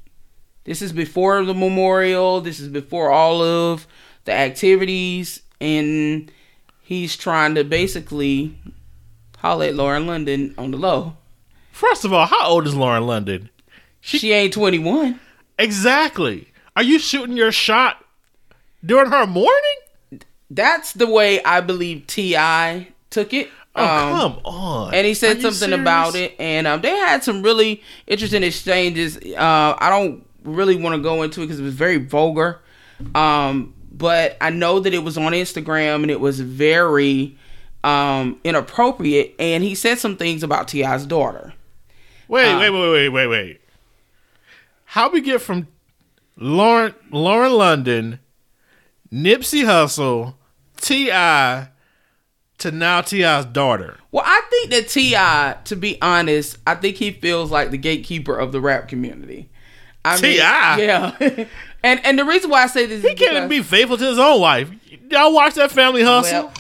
[0.66, 2.42] This is before the memorial.
[2.42, 3.88] This is before all of
[4.26, 6.30] the activities, and
[6.82, 8.58] he's trying to basically
[9.38, 11.16] holler at Lauren London on the low.
[11.72, 13.50] First of all, how old is Lauren London?
[14.02, 15.20] She ain't 21.
[15.58, 16.50] Exactly.
[16.76, 18.04] Are you shooting your shot
[18.86, 20.22] during her mourning?
[20.50, 22.90] That's the way I believe T.I.
[23.10, 23.50] took it.
[23.78, 24.94] Oh, Um, come on.
[24.94, 29.18] and he said you something about it and um, they had some really interesting exchanges
[29.18, 32.60] uh, i don't really want to go into it because it was very vulgar
[33.14, 37.38] um, but i know that it was on instagram and it was very
[37.84, 41.54] um, inappropriate and he said some things about T.I.'s daughter
[42.28, 43.62] Wait, Uh, wait, wait, wait, wait, wait.
[44.86, 45.68] How we get from
[46.36, 48.20] Lauren Lauren London,
[49.14, 50.34] Nipsey Hussle,
[50.82, 51.70] T.I.
[52.60, 53.98] to now T.I.'s daughter?
[54.12, 55.58] well i think that T.I.
[55.66, 59.50] to be honest i think he feels like the gatekeeper of the rap community
[60.06, 60.78] I T.I.?
[60.82, 61.16] yeah
[61.84, 64.40] and and the reason why i say this He can't be faithful to his own
[64.42, 64.70] wife.
[65.10, 66.52] Y'all watch that family hustle?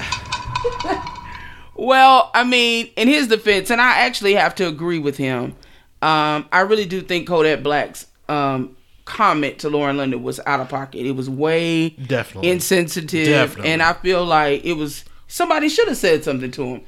[0.83, 1.13] Well,
[1.75, 5.55] well, I mean, in his defense, and I actually have to agree with him.
[6.01, 10.69] Um, I really do think Kodak Black's um, comment to Lauren London was out of
[10.69, 11.05] pocket.
[11.05, 12.51] It was way Definitely.
[12.51, 13.71] insensitive, Definitely.
[13.71, 16.82] and I feel like it was somebody should have said something to him.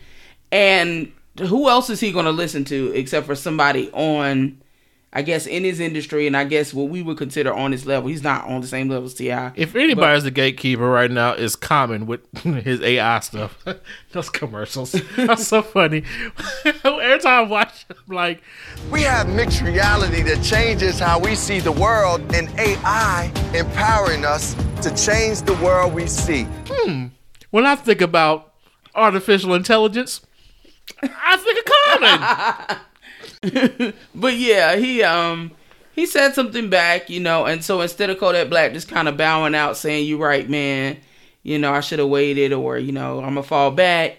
[0.51, 4.61] And who else is he going to listen to except for somebody on?
[5.11, 8.09] I guess in his industry, and I guess what we would consider on his level,
[8.09, 9.31] he's not on the same level as Ti.
[9.55, 13.57] if anybody's the gatekeeper right now, is Common with his AI stuff.
[14.11, 16.03] Those commercials are so funny.
[16.63, 18.43] Every time I watch, I'm like,
[18.91, 24.53] We have mixed reality that changes how we see the world, and AI empowering us
[24.83, 26.43] to change the world we see.
[26.67, 27.07] Hmm.
[27.51, 28.53] When I think about
[28.95, 30.21] artificial intelligence,
[31.03, 31.65] I think of
[31.99, 33.93] Common.
[34.15, 35.51] But yeah, he um
[35.93, 39.17] he said something back, you know, and so instead of Kodak Black just kind of
[39.17, 40.97] bowing out saying, "You right, man,"
[41.43, 44.17] you know, I should have waited, or you know, I'm gonna fall back.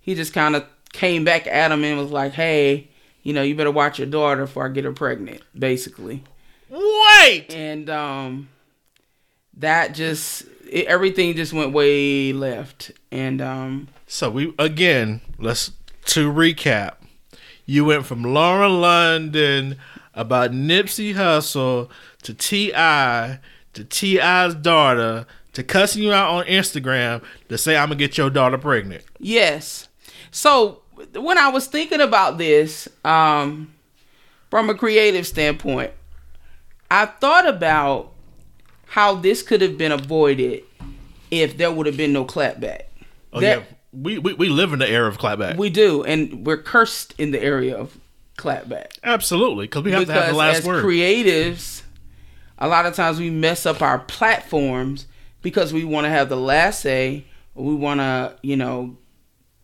[0.00, 2.88] He just kind of came back at him and was like, "Hey,
[3.22, 6.24] you know, you better watch your daughter before I get her pregnant," basically.
[6.70, 8.48] Wait, And um,
[9.56, 15.72] that just it, everything just went way left, and um, so we again let's
[16.06, 16.94] to recap.
[17.66, 19.76] You went from Lauren London
[20.14, 21.90] about Nipsey Hussle
[22.22, 23.38] to T.I.
[23.74, 28.30] to T.I.'s daughter to cussing you out on Instagram to say I'm gonna get your
[28.30, 29.04] daughter pregnant.
[29.18, 29.88] Yes.
[30.30, 30.82] So
[31.14, 33.72] when I was thinking about this, um,
[34.50, 35.92] from a creative standpoint,
[36.90, 38.12] I thought about
[38.88, 40.64] how this could have been avoided
[41.30, 42.82] if there would have been no clapback.
[43.32, 45.56] Oh There- yeah, we, we we live in the era of clapback.
[45.56, 47.96] We do, and we're cursed in the area of
[48.36, 48.98] clapback.
[49.02, 50.84] Absolutely, because we have to have the last as word.
[50.84, 51.82] creatives,
[52.58, 55.06] a lot of times we mess up our platforms
[55.42, 57.24] because we want to have the last say.
[57.54, 58.96] We want to, you know,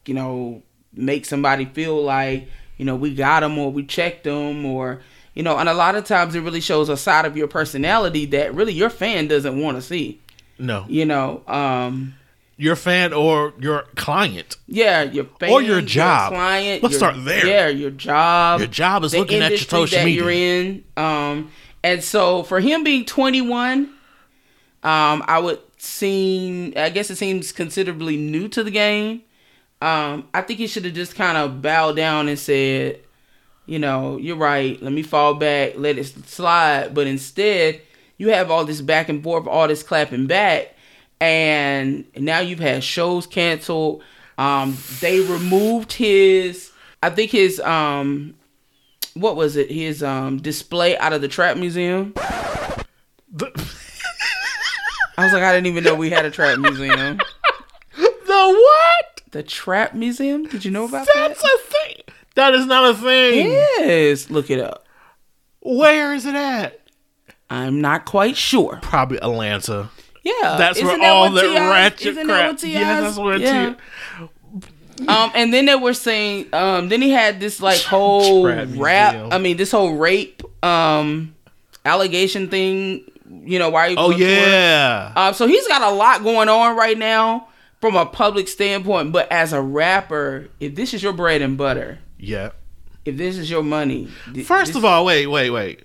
[0.07, 4.65] you know, make somebody feel like you know we got them or we checked them
[4.67, 5.01] or
[5.35, 8.25] you know, and a lot of times it really shows a side of your personality
[8.27, 10.21] that really your fan doesn't want to see.
[10.59, 12.15] no, You know, um,
[12.57, 14.57] your fan or your client.
[14.69, 16.31] yeah, your fan, Or your job.
[16.33, 16.83] client.
[16.85, 17.47] Let's your- start there.
[17.47, 18.61] Yeah, your job.
[18.61, 20.23] Your job is looking at your social that media.
[20.23, 20.85] you're in.
[20.97, 21.51] Um,
[21.83, 23.89] and so for him being 21,
[24.85, 29.23] um, I would seem, I guess it seems considerably new to the game.
[29.83, 33.01] Um, I think he should have just kind of bowed down and said,
[33.67, 34.81] you know, you're right.
[34.83, 36.95] Let me fall back, let it slide.
[36.95, 37.81] But instead,
[38.19, 40.75] you have all this back and forth, all this clapping back,
[41.21, 44.03] and now you've had shows canceled.
[44.37, 46.73] Um, they removed his,
[47.03, 48.35] I think his, um,
[49.15, 49.71] what was it?
[49.71, 52.13] His um display out of the trap museum.
[53.33, 53.47] The,
[55.17, 57.19] I was like, I didn't even know we had a trap museum.
[57.97, 59.23] the what?
[59.31, 60.47] The trap museum?
[60.47, 61.49] Did you know about That's that?
[62.35, 63.49] That is not a thing.
[63.49, 64.85] Yes, look it up.
[65.61, 66.81] Where is it at?
[67.51, 68.79] I'm not quite sure.
[68.83, 69.91] Probably Atlanta.
[70.23, 72.59] Yeah, That's isn't where that all the ratchet isn't crap.
[72.59, 73.75] That yes, that's what yeah.
[74.19, 79.33] T- Um, and then they were saying, um, then he had this like whole rap.
[79.33, 81.35] I mean, this whole rape um
[81.85, 83.05] allegation thing
[83.45, 83.95] You know why?
[83.99, 85.13] Oh yeah.
[85.15, 87.49] Um, so he's got a lot going on right now
[87.81, 89.13] from a public standpoint.
[89.13, 92.51] But as a rapper, if this is your bread and butter, Yeah.
[93.05, 95.83] if this is your money, th- First this- of all, wait, wait, wait.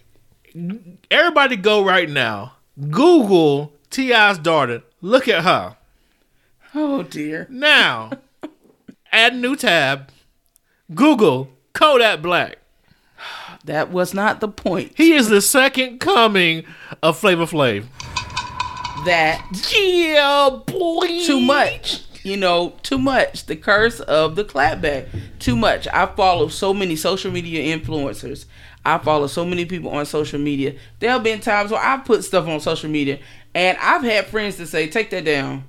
[1.11, 2.53] Everybody go right now.
[2.89, 4.83] Google T.I.'s daughter.
[5.01, 5.75] Look at her.
[6.75, 8.11] oh dear, Now,
[9.11, 10.09] add a new tab.
[10.93, 12.57] Google Kodak Black.
[13.65, 14.93] that was not the point.
[14.95, 16.63] He is the second coming
[17.03, 17.85] of Flavor Flav.
[19.05, 19.45] That
[19.77, 21.23] Yeah, boy.
[21.25, 22.01] too much.
[22.23, 23.45] You know, too much.
[23.45, 25.07] The curse of the clapback.
[25.39, 25.87] Too much.
[25.93, 28.45] I follow so many social media influencers.
[28.85, 30.75] I follow so many people on social media.
[30.99, 33.19] There have been times where I've put stuff on social media
[33.53, 35.63] and I've had friends to say, take that down.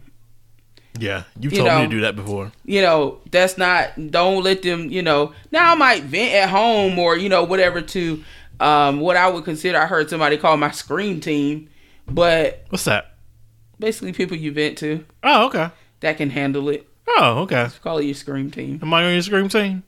[0.99, 2.53] Yeah, you've You told me to do that before.
[2.65, 5.33] You know, that's not, don't let them, you know.
[5.51, 8.25] Now I might vent at home or, you know, whatever to
[8.59, 11.69] um, what I would consider, I heard somebody call my scream team,
[12.07, 13.15] but What's that?
[13.79, 15.71] basically people you vent to Oh, okay.
[16.01, 16.89] That can handle it.
[17.07, 17.69] Oh, okay.
[17.83, 18.79] Call it your scream team.
[18.83, 19.83] Am I on your scream team?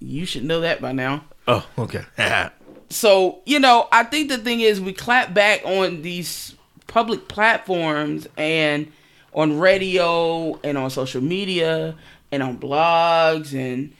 [0.00, 1.24] You should know that by now.
[1.46, 2.04] Oh, okay.
[2.90, 6.54] So, you know, I think the thing is we clap back on these
[6.86, 8.92] public platforms and
[9.32, 11.96] on radio and on social media
[12.30, 13.92] and on blogs and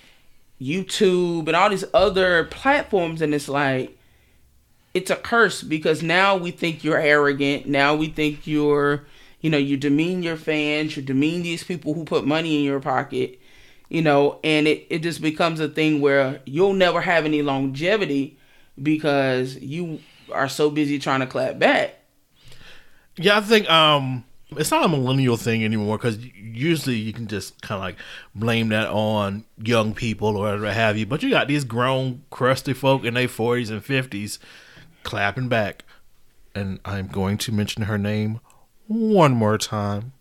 [0.60, 3.98] YouTube and all these other platforms and it's like
[4.92, 7.66] it's a curse because now we think you're arrogant.
[7.66, 9.04] Now we think you're,
[9.44, 12.80] you know, you demean your fans, you demean these people who put money in your
[12.80, 13.38] pocket,
[13.90, 18.38] you know, and it, it just becomes a thing where you'll never have any longevity
[18.83, 20.00] because you
[20.33, 21.94] are so busy trying to clap back.
[23.16, 24.24] Yeah, I think um
[24.57, 27.96] it's not a millennial thing anymore because usually you can just kind of like
[28.35, 31.04] blame that on young people or whatever have you.
[31.04, 34.38] But you got these grown, crusty folk in their forties and fifties
[35.02, 35.85] clapping back,
[36.54, 38.40] and I'm going to mention her name
[38.86, 40.12] one more time.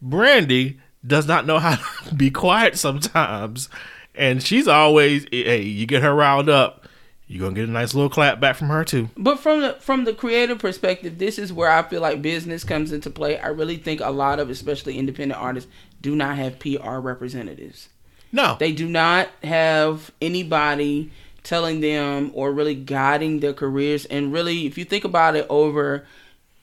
[0.00, 3.68] Brandy does not know how to be quiet sometimes,
[4.14, 6.86] and she's always hey, you get her riled up,
[7.26, 9.10] you're gonna get a nice little clap back from her too.
[9.16, 12.92] But from the from the creative perspective, this is where I feel like business comes
[12.92, 13.38] into play.
[13.38, 17.88] I really think a lot of especially independent artists do not have PR representatives.
[18.30, 21.10] No, They do not have anybody
[21.42, 24.04] telling them or really guiding their careers.
[24.04, 26.06] And really, if you think about it over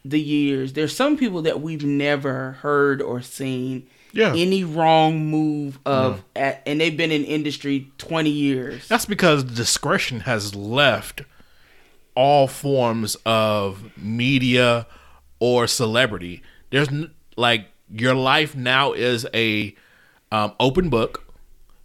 [0.06, 4.34] the years, there's some people that we've never heard or seen Yeah.
[4.36, 8.88] any wrong move of, at, and they've been in industry 20 years.
[8.88, 11.24] That's because discretion has left
[12.15, 14.86] all forms of media
[15.39, 16.41] or celebrity.
[16.70, 19.76] There's n- like your life now is a
[20.32, 21.24] um, open book.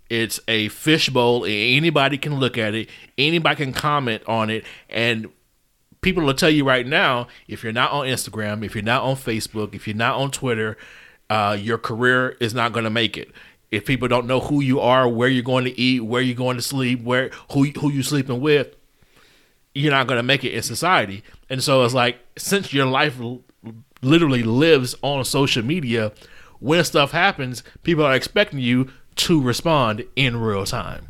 [0.08, 1.44] It's a fishbowl.
[1.46, 2.88] Anybody can look at it.
[3.16, 5.28] Anybody can comment on it, and
[6.00, 9.16] people will tell you right now if you're not on Instagram, if you're not on
[9.16, 10.76] Facebook, if you're not on Twitter,
[11.28, 13.30] uh, your career is not going to make it.
[13.70, 16.56] If people don't know who you are, where you're going to eat, where you're going
[16.56, 18.74] to sleep, where who who you sleeping with,
[19.74, 21.22] you're not going to make it in society.
[21.48, 23.42] And so it's like since your life l-
[24.02, 26.12] literally lives on social media,
[26.58, 31.09] when stuff happens, people are expecting you to respond in real time.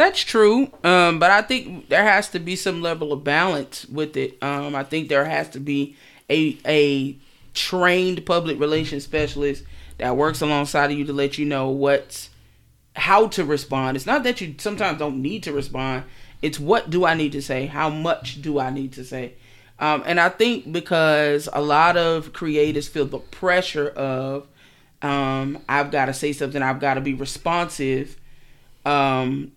[0.00, 4.16] That's true, um, but I think there has to be some level of balance with
[4.16, 4.42] it.
[4.42, 5.94] Um, I think there has to be
[6.30, 7.18] a a
[7.52, 9.62] trained public relations specialist
[9.98, 12.30] that works alongside of you to let you know what's
[12.96, 13.94] how to respond.
[13.94, 16.04] It's not that you sometimes don't need to respond.
[16.40, 17.66] It's what do I need to say?
[17.66, 19.34] How much do I need to say?
[19.78, 24.46] Um, and I think because a lot of creators feel the pressure of
[25.02, 26.62] um, I've got to say something.
[26.62, 28.16] I've got to be responsive.
[28.86, 29.52] Um,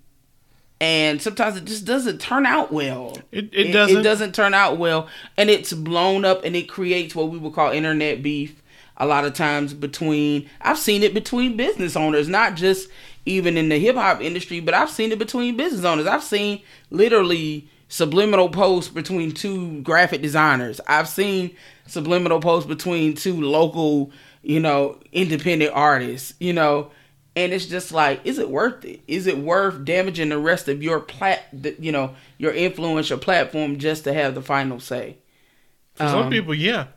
[0.84, 3.18] and sometimes it just doesn't turn out well.
[3.32, 4.00] It- it doesn't.
[4.00, 5.08] It doesn't turn out well,
[5.38, 8.62] and it's blown up, and it creates what we would call internet beef.
[8.98, 12.90] A lot of times between, I've seen it between business owners, not just
[13.26, 16.06] even in the hip hop industry, but I've seen it between business owners.
[16.06, 16.62] I've seen
[16.92, 20.82] literally subliminal posts between two graphic designers.
[20.88, 21.56] I've seen
[21.88, 24.12] subliminal posts between two local,
[24.42, 26.34] you know, independent artists.
[26.40, 26.92] You know,
[27.36, 30.84] and it's just like is it worth it is it worth damaging the rest of
[30.84, 31.44] your plat
[31.80, 35.18] you know your influence your platform just to have the final say
[35.96, 36.88] For some people, yeah.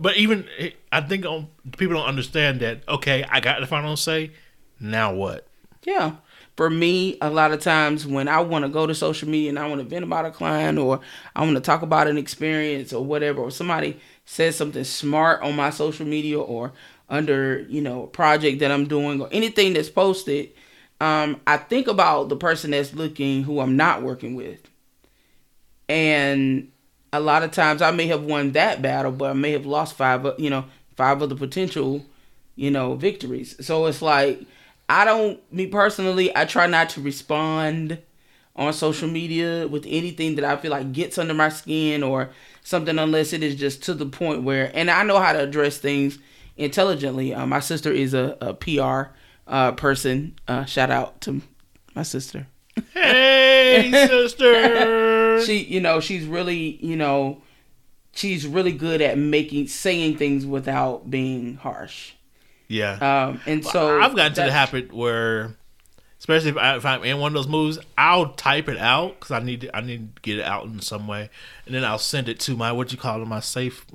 [0.00, 0.46] But even
[0.92, 2.88] I think um, people don't understand that.
[2.88, 4.30] Okay, I got the final say.
[4.80, 5.48] Now what?
[5.84, 6.12] yeah
[6.56, 9.58] for me a lot of times when i want to go to social media and
[9.58, 11.00] i want to vent about a client or
[11.36, 15.54] i want to talk about an experience or whatever or somebody says something smart on
[15.54, 16.72] my social media or
[17.08, 20.50] under you know a project that i'm doing or anything that's posted
[21.00, 24.60] um, i think about the person that's looking who i'm not working with
[25.88, 26.70] and
[27.12, 29.96] a lot of times I may have won that battle, but I may have lost
[29.96, 30.64] five, you know,
[30.96, 32.04] five of the potential,
[32.56, 33.56] you know, victories.
[33.64, 34.40] So it's like
[34.88, 37.98] I don't, me personally, I try not to respond
[38.56, 42.30] on social media with anything that I feel like gets under my skin or
[42.62, 45.78] something unless it is just to the point where, and I know how to address
[45.78, 46.18] things
[46.58, 47.32] intelligently.
[47.32, 49.12] Uh, my sister is a, a PR
[49.46, 50.38] uh, person.
[50.46, 51.40] Uh, shout out to
[51.94, 52.46] my sister
[52.94, 55.44] Hey, sister.
[55.44, 57.42] she you know she's really you know
[58.12, 62.12] she's really good at making saying things without being harsh
[62.68, 63.26] yeah.
[63.28, 65.56] um and so I've gotten to the habit where,
[66.18, 69.30] especially if, I, if I'm in one of those moves, I'll type it out because
[69.30, 71.30] I need to, I need to get it out in some way,
[71.64, 73.86] and then I'll send it to my what you call it, my safe,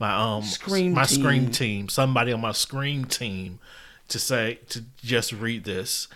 [0.00, 1.20] my um Scream my team.
[1.20, 3.60] scream team, somebody on my scream team,
[4.08, 6.08] to say to just read this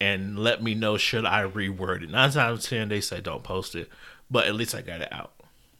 [0.00, 2.10] and let me know should I reword it.
[2.10, 3.90] Nine times ten they say don't post it,
[4.30, 5.32] but at least I got it out.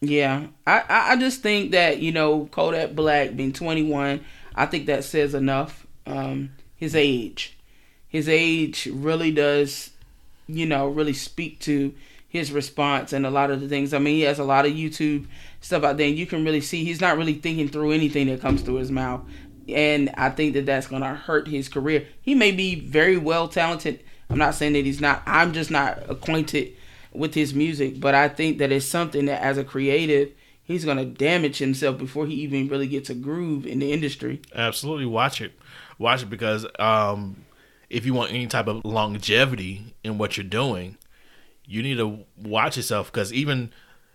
[0.02, 4.22] yeah I, I i just think that you know kodak black being 21
[4.54, 7.56] i think that says enough um his age
[8.06, 9.90] his age really does
[10.46, 11.94] you know really speak to
[12.28, 13.94] his response and a lot of the things.
[13.94, 15.26] I mean he has a lot of youtube
[15.60, 18.40] stuff out there and you can really see he's not really thinking through anything that
[18.40, 19.22] comes through his mouth.
[19.68, 22.06] And i think that that's going to hurt his career.
[22.20, 24.02] He may be very well talented.
[24.28, 25.22] I'm not saying that he's not.
[25.24, 26.72] I'm just not acquainted
[27.12, 30.30] with his music but i think that it's something that as a creative
[30.66, 34.42] he's going to damage himself before he even really gets a groove in the industry.
[34.54, 35.52] Absolutely, watch it,
[35.98, 37.44] watch it because um,
[37.88, 40.98] if you want any type of longevity in what you're doing,
[41.66, 43.72] you need to watch yourself because even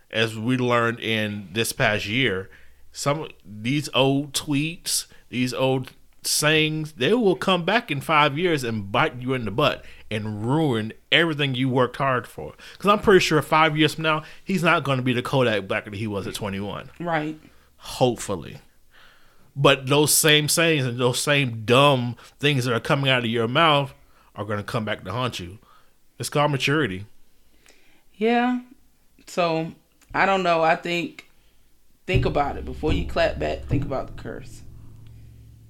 [0.10, 2.50] as we learned in this past year,
[2.92, 5.92] some these old tweets, these old
[6.24, 10.46] sayings, they will come back in five years and bite you in the butt and
[10.46, 12.54] ruin everything you worked hard for.
[12.74, 15.68] Because I'm pretty sure five years from now, he's not going to be the Kodak
[15.68, 17.40] Black that he was at 21 right
[17.82, 18.60] hopefully.
[19.56, 23.48] But those same sayings and those same dumb things that are coming out of your
[23.48, 23.94] mouth
[24.36, 25.58] are going to come back to haunt you.
[26.20, 27.06] It's called maturity.
[28.22, 28.60] Yeah.
[29.26, 29.72] So
[30.14, 30.62] I don't know.
[30.62, 31.28] I think
[32.06, 33.66] think about it before you clap back.
[33.66, 34.62] Think about the curse.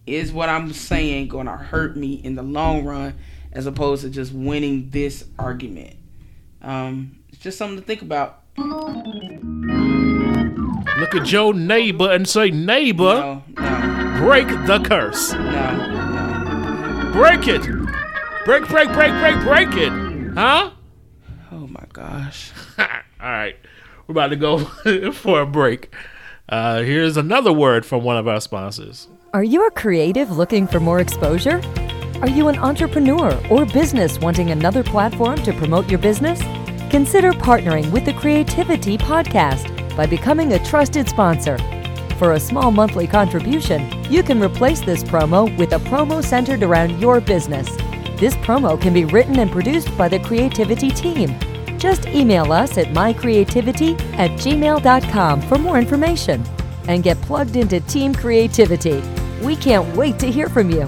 [0.05, 3.13] Is what I'm saying going to hurt me in the long run,
[3.53, 5.95] as opposed to just winning this argument?
[6.61, 8.43] Um, it's just something to think about.
[10.97, 15.31] Look at your neighbor and say, neighbor, No, no, break the curse.
[15.31, 17.11] no, no.
[17.13, 17.61] Break it.
[18.43, 19.93] Break, break, break, break, break it.
[20.33, 20.71] Huh?
[22.01, 22.51] My gosh.
[22.79, 22.85] All
[23.21, 23.55] right.
[24.07, 24.59] We're about to go
[25.13, 25.93] for a break.
[26.49, 29.07] Uh, here's another word from one of our sponsors.
[29.33, 31.61] Are you a creative looking for more exposure?
[32.21, 36.41] Are you an entrepreneur or business wanting another platform to promote your business?
[36.91, 41.57] Consider partnering with the Creativity Podcast by becoming a trusted sponsor.
[42.17, 46.99] For a small monthly contribution, you can replace this promo with a promo centered around
[46.99, 47.67] your business.
[48.19, 51.33] This promo can be written and produced by the Creativity team.
[51.81, 56.43] Just email us at mycreativity at gmail.com for more information
[56.87, 59.01] and get plugged into Team Creativity.
[59.41, 60.87] We can't wait to hear from you.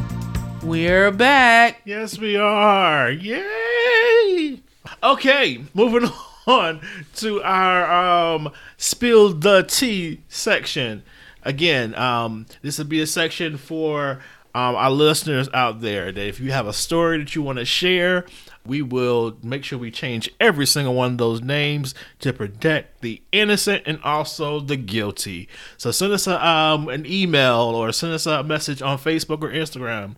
[0.62, 1.82] We're back.
[1.84, 3.10] Yes, we are.
[3.10, 4.62] Yay!
[5.02, 6.08] Okay, moving
[6.46, 6.82] on
[7.16, 11.02] to our um spill the tea section.
[11.42, 14.22] Again, um, this will be a section for
[14.56, 17.66] um, our listeners out there that if you have a story that you want to
[17.66, 18.26] share,
[18.66, 23.22] we will make sure we change every single one of those names to protect the
[23.32, 25.50] innocent and also the guilty.
[25.78, 29.50] So send us a, um, an email or send us a message on Facebook or
[29.52, 30.16] Instagram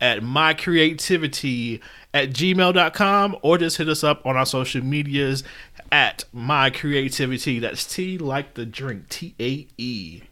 [0.00, 1.80] at mycreativity
[2.12, 5.42] at gmail.com or just hit us up on our social medias
[5.90, 7.60] at mycreativity.
[7.60, 10.22] That's T like the drink, T A E.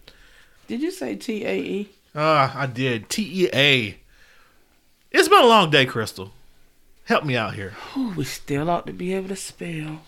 [0.67, 1.89] Did you say T A E?
[2.15, 3.09] Ah, I did.
[3.09, 3.99] T E A.
[5.11, 6.34] It's been a long day, Crystal.
[7.05, 7.75] Help me out here.
[7.97, 10.01] Ooh, we still ought to be able to spell.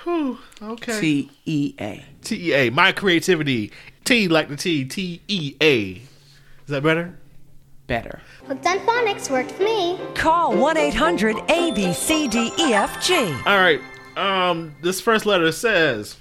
[0.05, 1.01] Whew, okay.
[1.01, 2.05] T E A.
[2.23, 2.71] T E A.
[2.71, 3.73] My creativity.
[4.05, 4.85] T like the T.
[4.85, 5.91] T E A.
[5.93, 7.19] Is that better?
[7.87, 8.21] Better.
[8.47, 9.99] Hooked on phonics worked for me.
[10.15, 13.47] Call 1 800 ABCDEFG.
[13.47, 13.81] All right.
[14.17, 16.17] Um, this first letter says,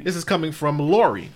[0.00, 1.30] this is coming from Lori.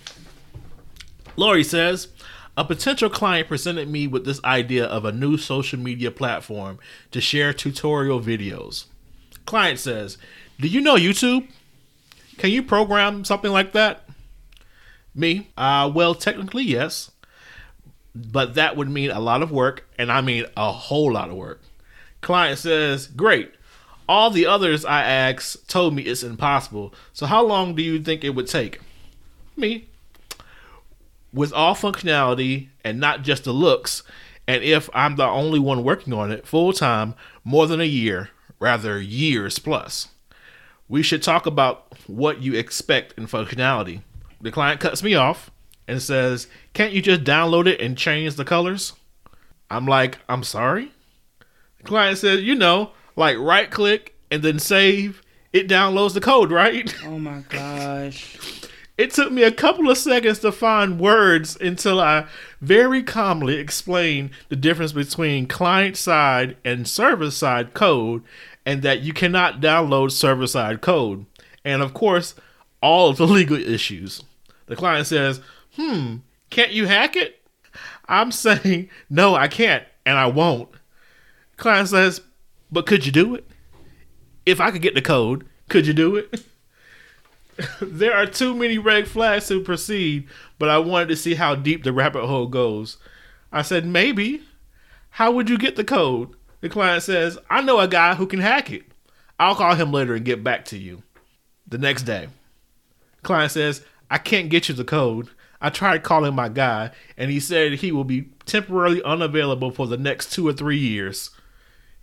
[1.35, 2.07] Lori says,
[2.55, 6.79] a potential client presented me with this idea of a new social media platform
[7.11, 8.85] to share tutorial videos.
[9.45, 10.17] Client says,
[10.59, 11.47] Do you know YouTube?
[12.37, 14.07] Can you program something like that?
[15.15, 15.49] Me?
[15.57, 17.11] Uh, well, technically, yes.
[18.15, 21.35] But that would mean a lot of work, and I mean a whole lot of
[21.35, 21.61] work.
[22.21, 23.51] Client says, Great.
[24.07, 26.93] All the others I asked told me it's impossible.
[27.13, 28.79] So how long do you think it would take?
[29.55, 29.87] Me.
[31.33, 34.03] With all functionality and not just the looks,
[34.47, 38.29] and if I'm the only one working on it full time, more than a year,
[38.59, 40.09] rather years plus.
[40.87, 44.01] We should talk about what you expect in functionality.
[44.41, 45.49] The client cuts me off
[45.87, 48.93] and says, Can't you just download it and change the colors?
[49.69, 50.91] I'm like, I'm sorry?
[51.77, 55.21] The client says, You know, like right click and then save,
[55.51, 56.93] it downloads the code, right?
[57.05, 58.37] Oh my gosh.
[59.03, 62.25] It took me a couple of seconds to find words until I
[62.61, 68.23] very calmly explained the difference between client side and server side code
[68.65, 71.25] and that you cannot download server side code.
[71.65, 72.33] And of course,
[72.81, 74.23] all of the legal issues.
[74.67, 75.41] The client says,
[75.75, 77.41] Hmm, can't you hack it?
[78.07, 80.69] I'm saying, No, I can't, and I won't.
[81.57, 82.21] Client says,
[82.71, 83.45] But could you do it?
[84.45, 86.45] If I could get the code, could you do it?
[87.81, 90.27] there are too many red flags to proceed,
[90.59, 92.97] but I wanted to see how deep the rabbit hole goes.
[93.51, 94.43] I said, maybe.
[95.11, 96.29] How would you get the code?
[96.61, 98.83] The client says, I know a guy who can hack it.
[99.39, 101.03] I'll call him later and get back to you.
[101.67, 102.29] The next day,
[103.21, 105.29] client says, I can't get you the code.
[105.61, 109.97] I tried calling my guy, and he said he will be temporarily unavailable for the
[109.97, 111.29] next two or three years.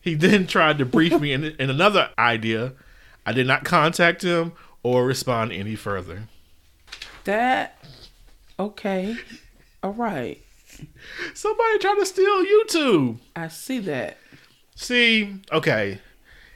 [0.00, 2.72] He then tried to brief me in, in another idea.
[3.26, 4.52] I did not contact him
[4.82, 6.28] or respond any further.
[7.24, 7.78] That
[8.58, 9.16] okay.
[9.82, 10.42] All right.
[11.34, 13.18] Somebody trying to steal YouTube.
[13.36, 14.16] I see that.
[14.74, 16.00] See, okay.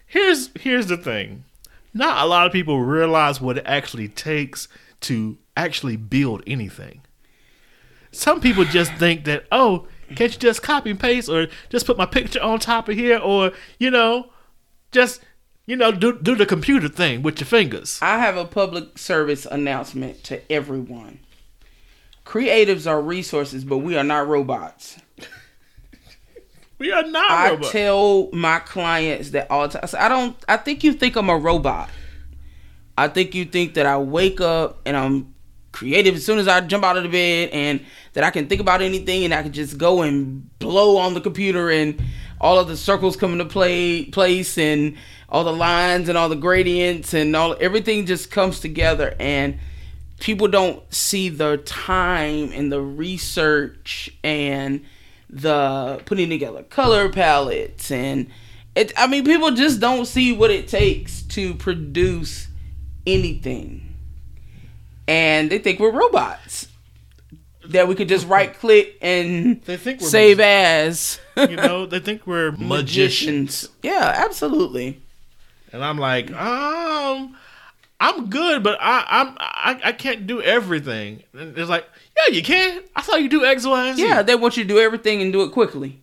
[0.07, 1.45] Here's here's the thing.
[1.93, 4.69] Not a lot of people realize what it actually takes
[5.03, 7.03] to actually build anything.
[8.11, 11.97] Some people just think that, oh, can't you just copy and paste or just put
[11.99, 14.31] my picture on top of here or, you know,
[14.93, 15.21] just
[15.67, 17.99] you know, do do the computer thing with your fingers.
[18.03, 21.21] I have a public service announcement to everyone.
[22.25, 24.99] Creatives are resources, but we are not robots.
[26.77, 27.71] We are not I robots.
[27.71, 29.89] tell my clients that all the time.
[29.99, 30.37] I I don't.
[30.49, 31.89] I think you think I'm a robot.
[32.99, 35.35] I think you think that I wake up and I'm
[35.71, 37.81] creative as soon as I jump out of the bed, and
[38.15, 41.21] that I can think about anything, and I can just go and blow on the
[41.21, 42.03] computer, and
[42.41, 44.97] all of the circles come into play place, and
[45.35, 49.59] all the lines and all the gradients and all everything just comes together, and
[50.21, 54.85] people don't see the time and the research and
[55.29, 58.31] the putting together color palettes and
[58.77, 62.47] it I mean people just don't see what it takes to produce
[63.05, 63.97] anything.
[65.09, 66.69] And they think we're robots.
[67.67, 71.99] That we could just right click and They think we're save as you know, they
[71.99, 73.69] think we're magicians.
[73.83, 75.04] Yeah, absolutely.
[75.75, 77.35] And I'm like, um,
[77.99, 81.25] I'm good, but I, I'm I, I can't do everything.
[81.33, 81.85] And it's like,
[82.17, 82.81] yeah, you can.
[82.95, 84.07] I saw you do X, Y, and Z.
[84.07, 86.01] Yeah, they want you to do everything and do it quickly.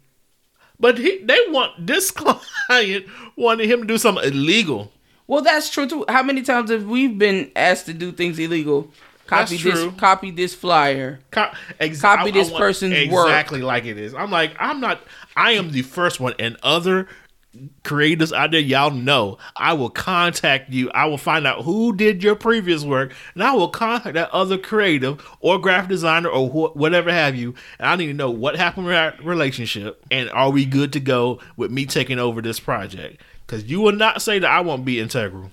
[0.78, 2.12] But he, they want this
[2.68, 3.06] client
[3.38, 4.92] wanted him to do something illegal.
[5.26, 6.04] Well, that's true too.
[6.10, 8.92] How many times have we been asked to do things illegal?
[9.26, 9.74] Copy That's this.
[9.82, 9.92] true.
[9.94, 11.22] Copy this flyer.
[11.32, 13.28] Co- ex- Copy this want person's work.
[13.28, 14.14] exactly like it is.
[14.14, 15.00] I'm like, I'm not.
[15.38, 17.08] I am the first one, and other
[17.84, 19.38] creators out there, y'all know.
[19.56, 20.90] I will contact you.
[20.92, 24.58] I will find out who did your previous work, and I will contact that other
[24.58, 27.56] creative or graphic designer or wh- whatever have you.
[27.80, 31.00] And I need to know what happened with our relationship, and are we good to
[31.00, 33.22] go with me taking over this project?
[33.46, 35.52] Because you will not say that I won't be integral.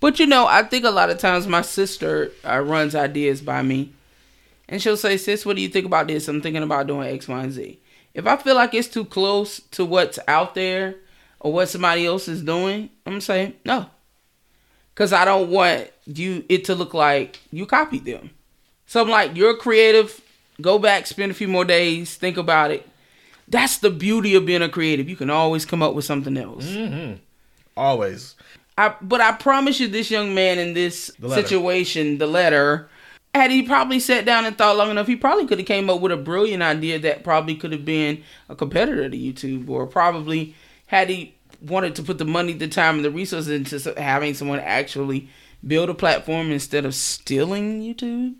[0.00, 3.62] But you know, I think a lot of times my sister uh, runs ideas by
[3.62, 3.94] me,
[4.68, 6.28] and she'll say, "Sis, what do you think about this?
[6.28, 7.78] I'm thinking about doing X, Y, and Z."
[8.12, 10.96] If I feel like it's too close to what's out there
[11.40, 13.86] or what somebody else is doing, I'm gonna say no,
[14.94, 18.30] because I don't want you it to look like you copied them.
[18.86, 20.20] So I'm like, you're creative.
[20.60, 22.88] Go back, spend a few more days, think about it.
[23.46, 25.08] That's the beauty of being a creative.
[25.08, 26.66] You can always come up with something else.
[26.66, 27.16] Mm-hmm.
[27.76, 28.36] Always.
[28.78, 31.42] I, but I promise you, this young man in this letter.
[31.42, 32.88] situation, the letter,
[33.34, 36.00] had he probably sat down and thought long enough, he probably could have came up
[36.00, 40.54] with a brilliant idea that probably could have been a competitor to YouTube, or probably
[40.86, 44.60] had he wanted to put the money, the time, and the resources into having someone
[44.60, 45.28] actually
[45.66, 48.34] build a platform instead of stealing YouTube.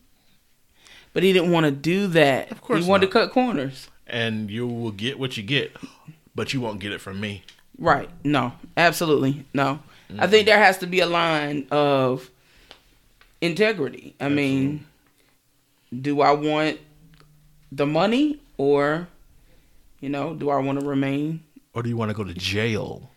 [1.13, 2.53] But he didn't want to do that.
[2.53, 3.13] Of course he wanted not.
[3.13, 3.89] to cut corners.
[4.07, 5.75] And you will get what you get,
[6.35, 7.43] but you won't get it from me.
[7.79, 8.09] Right.
[8.23, 9.45] No, absolutely.
[9.53, 9.81] No.
[10.19, 12.31] I think there has to be a line of
[13.41, 14.15] integrity.
[14.21, 14.87] I mean,
[16.01, 16.79] do I want
[17.73, 19.09] the money or,
[20.01, 21.43] you know, do I want to remain?
[21.77, 23.11] Or do you want to go to jail?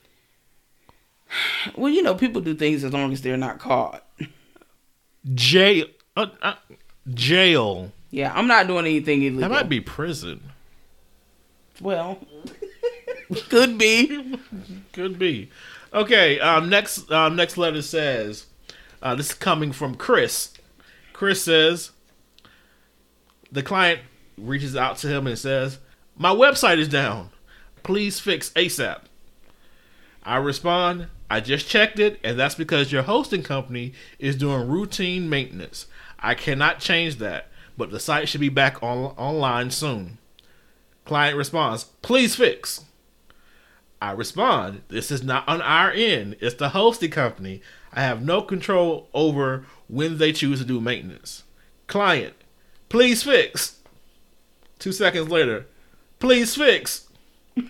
[1.78, 4.06] Well, you know, people do things as long as they're not caught.
[5.34, 5.86] Jail.
[6.18, 6.56] Uh, uh,
[7.14, 7.94] jail.
[8.12, 9.42] Yeah, I'm not doing anything illegal.
[9.42, 10.42] That might be prison.
[11.80, 12.20] Well,
[13.50, 14.38] could be.
[14.92, 15.50] Could be.
[15.94, 16.38] Okay.
[16.42, 16.68] Um.
[16.70, 17.10] Next.
[17.10, 17.38] Um.
[17.38, 18.48] Next letter says.
[19.02, 20.52] Uh, this is coming from Chris.
[21.14, 21.92] Chris says.
[23.54, 24.02] The client
[24.38, 25.80] reaches out to him and says,
[26.18, 27.30] "My website is down.
[27.84, 29.02] Please fix ASAP."
[30.24, 35.30] I respond, "I just checked it, and that's because your hosting company is doing routine
[35.30, 35.88] maintenance.
[36.20, 40.18] I cannot change that, but the site should be back on online soon."
[41.06, 42.82] Client responds, "Please fix."
[44.02, 46.38] I respond, This is not on our end.
[46.40, 47.62] It's the hosting company.
[47.92, 51.44] I have no control over when they choose to do maintenance.
[51.88, 52.34] Client,
[52.88, 53.78] please fix.
[54.78, 55.66] Two seconds later,
[56.20, 57.09] please fix.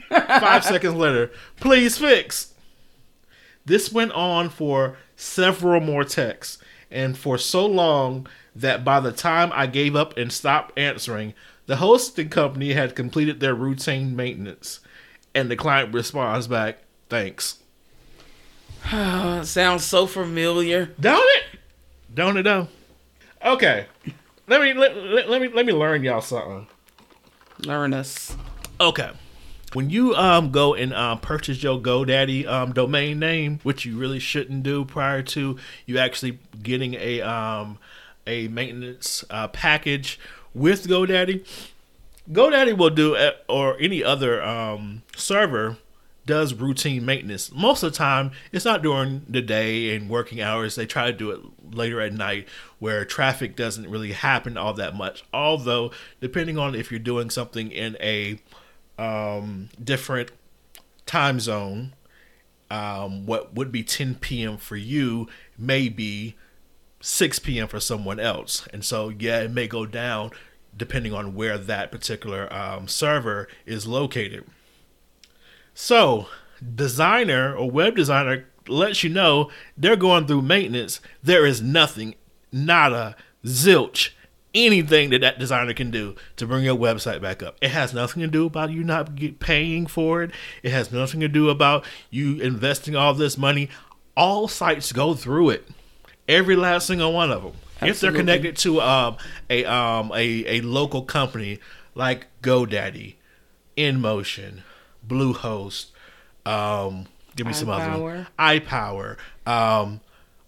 [0.09, 2.53] Five seconds later, please fix.
[3.65, 6.57] This went on for several more texts
[6.89, 11.33] and for so long that by the time I gave up and stopped answering,
[11.65, 14.79] the hosting company had completed their routine maintenance.
[15.35, 16.79] And the client responds back,
[17.09, 17.59] thanks.
[18.89, 20.87] Sounds so familiar.
[20.99, 21.59] Don't it?
[22.13, 22.67] Don't it though?
[23.45, 23.85] Okay.
[24.47, 26.67] Let me let, let, let me let me learn y'all something.
[27.65, 28.35] Learn us.
[28.81, 29.11] Okay.
[29.73, 34.19] When you um go and um purchase your GoDaddy um domain name, which you really
[34.19, 37.77] shouldn't do prior to you actually getting a um
[38.25, 40.19] a maintenance uh, package
[40.53, 41.45] with GoDaddy,
[42.31, 43.15] GoDaddy will do
[43.47, 45.77] or any other um server
[46.25, 47.51] does routine maintenance.
[47.51, 50.75] Most of the time, it's not during the day and working hours.
[50.75, 51.39] They try to do it
[51.75, 52.47] later at night
[52.77, 55.23] where traffic doesn't really happen all that much.
[55.33, 55.91] Although,
[56.21, 58.39] depending on if you're doing something in a
[58.99, 60.31] um, different
[61.05, 61.93] time zone,
[62.69, 64.57] um, what would be 10 p.m.
[64.57, 65.27] for you
[65.57, 66.35] may be
[67.01, 67.67] 6 p.m.
[67.67, 68.67] for someone else.
[68.73, 70.31] And so, yeah, it may go down
[70.75, 74.45] depending on where that particular um, server is located.
[75.73, 76.27] So,
[76.75, 80.99] designer or web designer lets you know they're going through maintenance.
[81.23, 82.15] There is nothing,
[82.51, 84.11] nada, zilch,
[84.53, 87.57] anything that that designer can do to bring your website back up.
[87.61, 90.31] It has nothing to do about you not get paying for it.
[90.63, 93.69] It has nothing to do about you investing all this money.
[94.17, 95.67] All sites go through it.
[96.27, 97.53] Every last single one of them.
[97.81, 99.17] If they're connected to um,
[99.49, 101.59] a um, a a local company
[101.95, 103.15] like GoDaddy,
[103.77, 104.61] InMotion,
[105.07, 105.87] Bluehost,
[106.45, 110.01] um, give me some other iPower, um,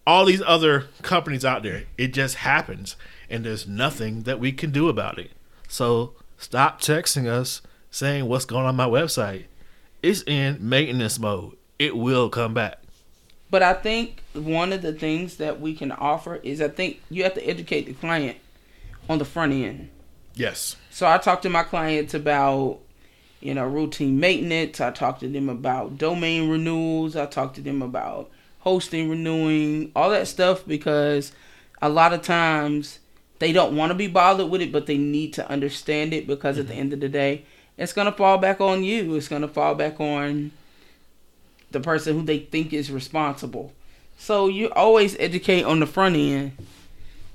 [0.06, 1.84] all these other companies out there.
[1.98, 2.96] It just happens,
[3.32, 5.32] and there's nothing that we can do about it.
[5.68, 9.46] So stop texting us saying what's going on my website.
[10.04, 11.58] It's in maintenance mode.
[11.80, 12.80] It will come back.
[13.50, 17.24] But I think one of the things that we can offer is I think you
[17.24, 18.38] have to educate the client
[19.10, 19.90] on the front end.
[20.34, 20.78] Yes.
[20.90, 22.80] So I talk to my clients about,
[23.42, 24.80] you know, routine maintenance.
[24.80, 27.16] I talk to them about domain renewals.
[27.16, 28.30] I talk to them about
[28.60, 31.34] hosting renewing, all that stuff because
[31.82, 33.00] a lot of times
[33.42, 36.60] they don't want to be bothered with it, but they need to understand it because
[36.60, 36.82] at the mm-hmm.
[36.82, 37.44] end of the day,
[37.76, 39.16] it's gonna fall back on you.
[39.16, 40.52] It's gonna fall back on
[41.72, 43.74] the person who they think is responsible.
[44.16, 46.52] So you always educate on the front end.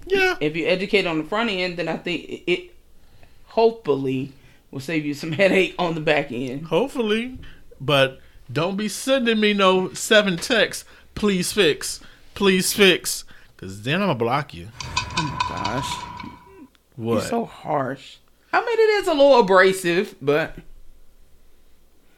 [0.07, 0.37] Yeah.
[0.41, 2.75] If you educate on the front end, then I think it, it
[3.47, 4.33] hopefully
[4.71, 6.67] will save you some headache on the back end.
[6.67, 7.37] Hopefully.
[7.81, 8.21] But
[8.53, 10.85] don't be sending me no seven texts.
[11.17, 11.99] Please fix.
[12.35, 13.25] Please fix.
[13.57, 14.69] Cause then I'm gonna block you.
[15.17, 15.91] Gosh,
[16.97, 17.15] What?
[17.15, 18.17] you're so harsh.
[18.53, 20.57] I mean, it is a little abrasive, but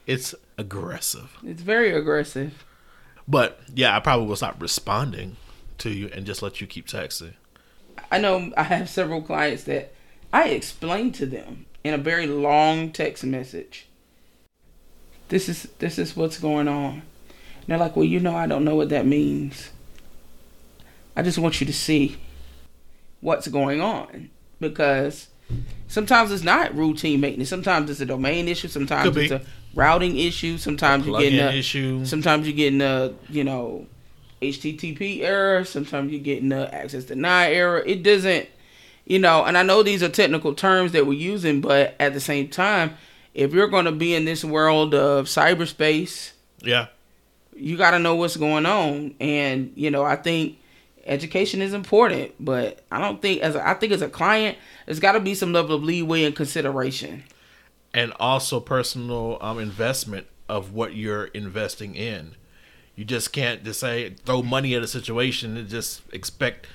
[0.07, 1.37] it's aggressive.
[1.45, 2.65] it's very aggressive.
[3.27, 5.37] But yeah, I probably will stop responding
[5.79, 7.35] to you and just let you keep texting.
[8.11, 9.93] I know I have several clients that
[10.33, 13.87] I explain to them in a very long text message.
[15.29, 16.93] This is this is what's going on.
[16.95, 19.71] And they're like, "Well, you know, I don't know what that means.
[21.15, 22.17] I just want you to see
[23.21, 25.29] what's going on because
[25.89, 27.49] sometimes it's not routine maintenance.
[27.49, 28.69] Sometimes it's a domain issue.
[28.69, 29.43] Sometimes it's a
[29.75, 30.59] routing issue.
[30.59, 32.05] Sometimes you're getting a issue.
[32.05, 33.87] Sometimes you're getting a you know
[34.43, 35.65] HTTP error.
[35.65, 37.83] Sometimes you're getting a access denied error.
[37.85, 38.49] It doesn't,
[39.07, 39.45] you know.
[39.45, 42.97] And I know these are technical terms that we're using, but at the same time,
[43.35, 46.87] if you're going to be in this world of cyberspace, Yeah.
[47.57, 49.15] you got to know what's going on.
[49.21, 50.59] And you know, I think
[51.09, 55.01] education is important, but I don't think as a, I think as a client, there's
[55.01, 57.25] got to be some level of leeway and consideration.
[57.95, 62.35] and also personal um, investment of what you're investing in.
[62.95, 66.67] You just can't just say throw money at a situation and just expect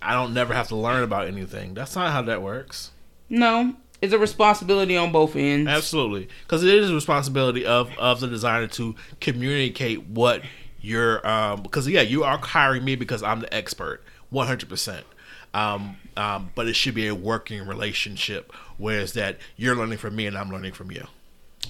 [0.00, 1.74] I don't never have to learn about anything.
[1.74, 2.90] That's not how that works.
[3.28, 5.68] No, it's a responsibility on both ends.
[5.70, 10.42] Absolutely, because it is a responsibility of of the designer to communicate what
[10.82, 11.26] you're.
[11.26, 15.06] Um, because yeah, you are hiring me because I'm the expert, one hundred percent.
[15.54, 20.26] Um, um, but it should be a working relationship, whereas that you're learning from me
[20.26, 21.06] and I'm learning from you.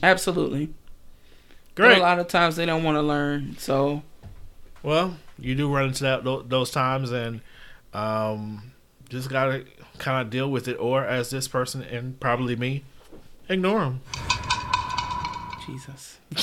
[0.02, 0.72] Absolutely.
[1.74, 1.98] But Great.
[1.98, 3.56] a lot of times they don't want to learn.
[3.58, 4.02] So
[4.82, 7.40] Well, you do run into that those times, and
[7.94, 8.72] um,
[9.08, 9.64] just gotta
[9.98, 12.84] kind of deal with it, or as this person and probably me,
[13.48, 14.00] ignore them.
[15.66, 16.18] Jesus.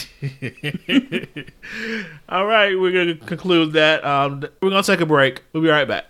[2.29, 4.03] All right, we're gonna conclude that.
[4.05, 5.43] Um, we're gonna take a break.
[5.53, 6.05] We'll be right back.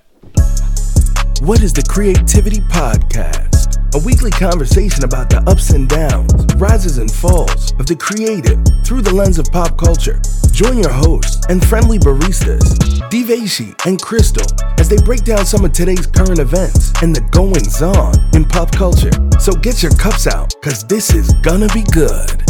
[1.41, 3.77] What is the Creativity Podcast?
[3.95, 9.01] A weekly conversation about the ups and downs, rises and falls of the creative through
[9.01, 10.21] the lens of pop culture.
[10.51, 12.61] Join your hosts and friendly baristas,
[13.09, 14.45] Diveshi and Crystal,
[14.77, 18.71] as they break down some of today's current events and the goings on in pop
[18.71, 19.11] culture.
[19.39, 22.43] So get your cups out, because this is gonna be good.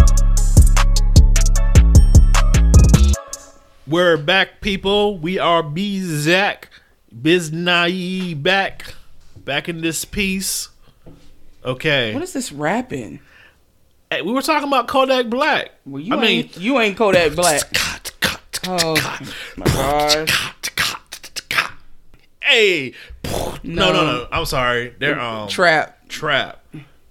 [3.90, 5.18] We're back, people.
[5.18, 6.70] We are B Zach,
[7.12, 8.94] Biznai back,
[9.36, 10.70] back in this piece.
[11.66, 13.20] Okay, What is this rapping?
[14.12, 15.72] Hey, we were talking about Kodak Black.
[15.88, 17.62] Well, you I mean, you ain't Kodak Black.
[18.68, 18.94] Oh
[19.58, 20.26] my.
[22.44, 24.06] Hey, no, no, No.
[24.06, 24.28] no.
[24.32, 24.94] I'm sorry.
[25.00, 26.08] They're um Trap.
[26.10, 26.64] trap.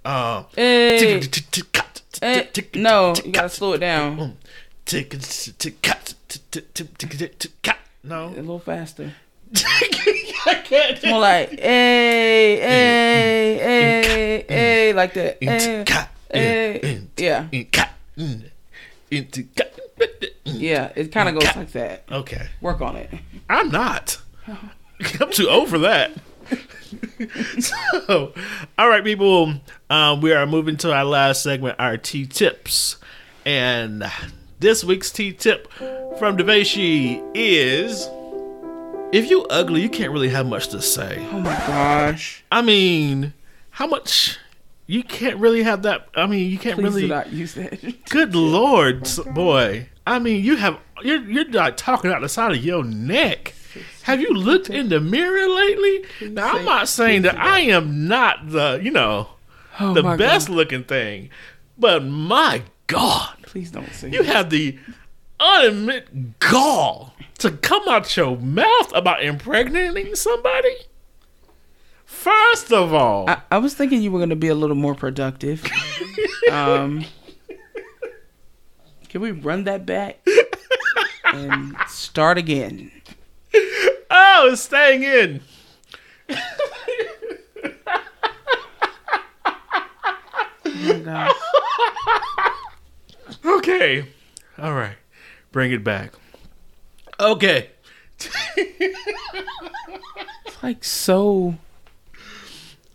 [0.04, 1.20] Um, Hey.
[2.22, 4.36] Eh, no, you gotta slow it down
[7.62, 7.78] cut.
[8.04, 9.12] a little faster.
[9.56, 11.02] I can't.
[11.06, 15.38] More like hey, hey, hey, hey, like that.
[15.42, 17.02] Hey, Cut, hey.
[17.16, 17.90] Yeah, cut,
[20.44, 20.92] yeah.
[20.94, 22.04] It kind of goes like that.
[22.10, 23.10] Okay, Work on it.
[23.48, 24.20] I'm not.
[25.20, 26.12] I'm too old for that.
[27.60, 28.32] so,
[28.78, 29.54] all right, people.
[29.90, 32.96] Um, we are moving to our last segment, our T tips,
[33.44, 34.04] and
[34.61, 35.72] this week's T tip
[36.18, 38.09] from Deveshi is:
[39.12, 41.26] If you ugly, you can't really have much to say.
[41.32, 42.44] Oh my gosh.
[42.50, 43.34] I mean,
[43.70, 44.38] how much?
[44.86, 46.09] You can't really have that.
[46.14, 47.02] I mean, you can't Please really.
[47.02, 47.94] do not use that.
[48.09, 49.88] Good lord, boy.
[50.06, 53.54] I mean, you have you're you're like talking out the side of your neck.
[54.02, 56.04] Have you looked in the mirror lately?
[56.30, 59.28] Now, I'm not saying that I am not the you know
[59.78, 61.30] Oh the best looking thing,
[61.76, 64.78] but my God, Please don't say you have the
[65.40, 70.76] unadmit gall to come out your mouth about impregnating somebody.
[72.05, 74.94] First of all, I, I was thinking you were going to be a little more
[74.94, 75.64] productive.
[76.53, 77.07] um,
[79.09, 80.18] can we run that back
[81.24, 82.92] and start again?
[84.11, 85.40] oh, it's staying in.
[90.66, 91.32] Oh my gosh.
[93.45, 94.07] Okay.
[94.59, 94.97] All right.
[95.53, 96.12] Bring it back.
[97.20, 97.70] Okay.
[100.47, 101.57] It's like so.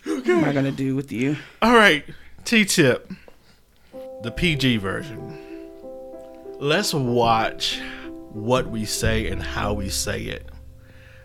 [0.03, 1.37] What am I going to do with you?
[1.61, 2.03] All right.
[2.43, 3.09] T tip.
[4.21, 5.37] The PG version.
[6.59, 7.79] Let's watch
[8.31, 10.49] what we say and how we say it.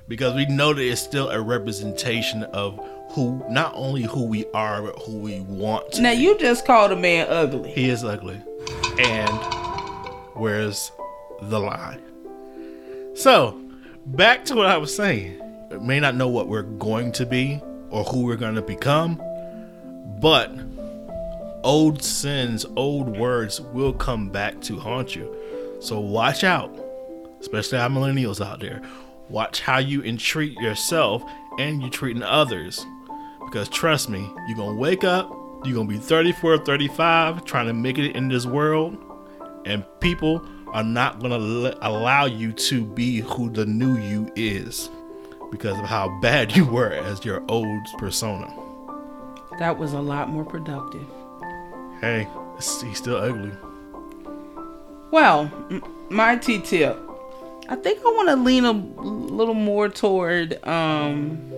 [0.07, 4.83] Because we know that it's still a representation of who, not only who we are,
[4.83, 7.71] but who we want to Now, you just called a man ugly.
[7.73, 8.41] He is ugly.
[9.01, 9.39] And
[10.35, 10.93] where's
[11.43, 11.99] the lie?
[13.15, 13.61] So,
[14.07, 15.41] back to what I was saying.
[15.71, 19.21] We may not know what we're going to be or who we're going to become,
[20.21, 20.53] but
[21.65, 25.35] old sins, old words will come back to haunt you.
[25.81, 26.75] So, watch out,
[27.41, 28.83] especially our millennials out there.
[29.29, 31.23] Watch how you entreat yourself
[31.59, 32.85] and you're treating others.
[33.51, 35.31] Because trust me, you're going to wake up,
[35.65, 38.95] you're going to be 34, 35, trying to make it in this world,
[39.65, 44.91] and people are not going to allow you to be who the new you is
[45.51, 48.53] because of how bad you were as your old persona.
[49.59, 51.07] That was a lot more productive.
[52.03, 53.53] Hey, he's still ugly.
[55.11, 55.51] Well,
[56.11, 56.99] my T tip.
[57.71, 61.51] I think I want to lean a little more toward um,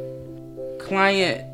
[0.78, 1.49] client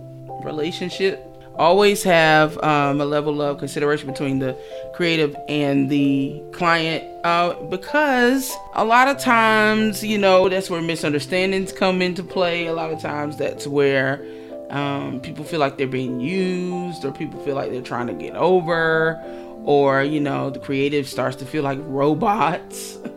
[0.46, 1.22] relationship.
[1.56, 4.56] Always have um, a level of consideration between the
[4.94, 11.72] creative and the client uh, because a lot of times, you know, that's where misunderstandings
[11.72, 12.66] come into play.
[12.66, 14.22] A lot of times, that's where
[14.70, 18.34] um, people feel like they're being used or people feel like they're trying to get
[18.34, 19.20] over
[19.64, 22.98] or you know the creative starts to feel like robots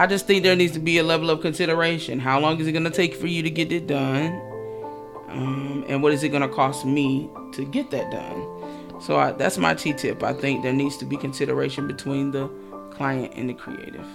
[0.00, 2.20] I just think there needs to be a level of consideration.
[2.20, 4.47] How long is it going to take for you to get it done?
[5.28, 9.00] Um, and what is it going to cost me to get that done?
[9.00, 10.22] So I, that's my T tip.
[10.22, 12.48] I think there needs to be consideration between the
[12.90, 14.06] client and the creative.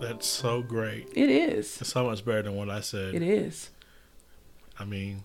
[0.00, 1.08] That's so great.
[1.14, 1.80] It is.
[1.80, 3.14] It's so much better than what I said.
[3.14, 3.70] It is.
[4.78, 5.22] I mean,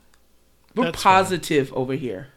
[0.75, 1.13] We're That's fine.
[1.23, 2.27] positive over here.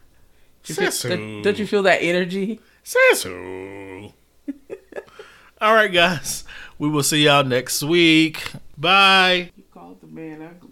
[0.67, 2.61] You feel- don't, don't you feel that energy?
[2.85, 4.13] Sasu.
[5.61, 6.45] All right, guys.
[6.79, 8.53] We will see y'all next week.
[8.77, 9.51] Bye.
[9.57, 10.68] You called the man ugly.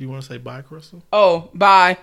[0.00, 1.02] Do you want to say bye, Crystal?
[1.12, 1.98] Oh, bye.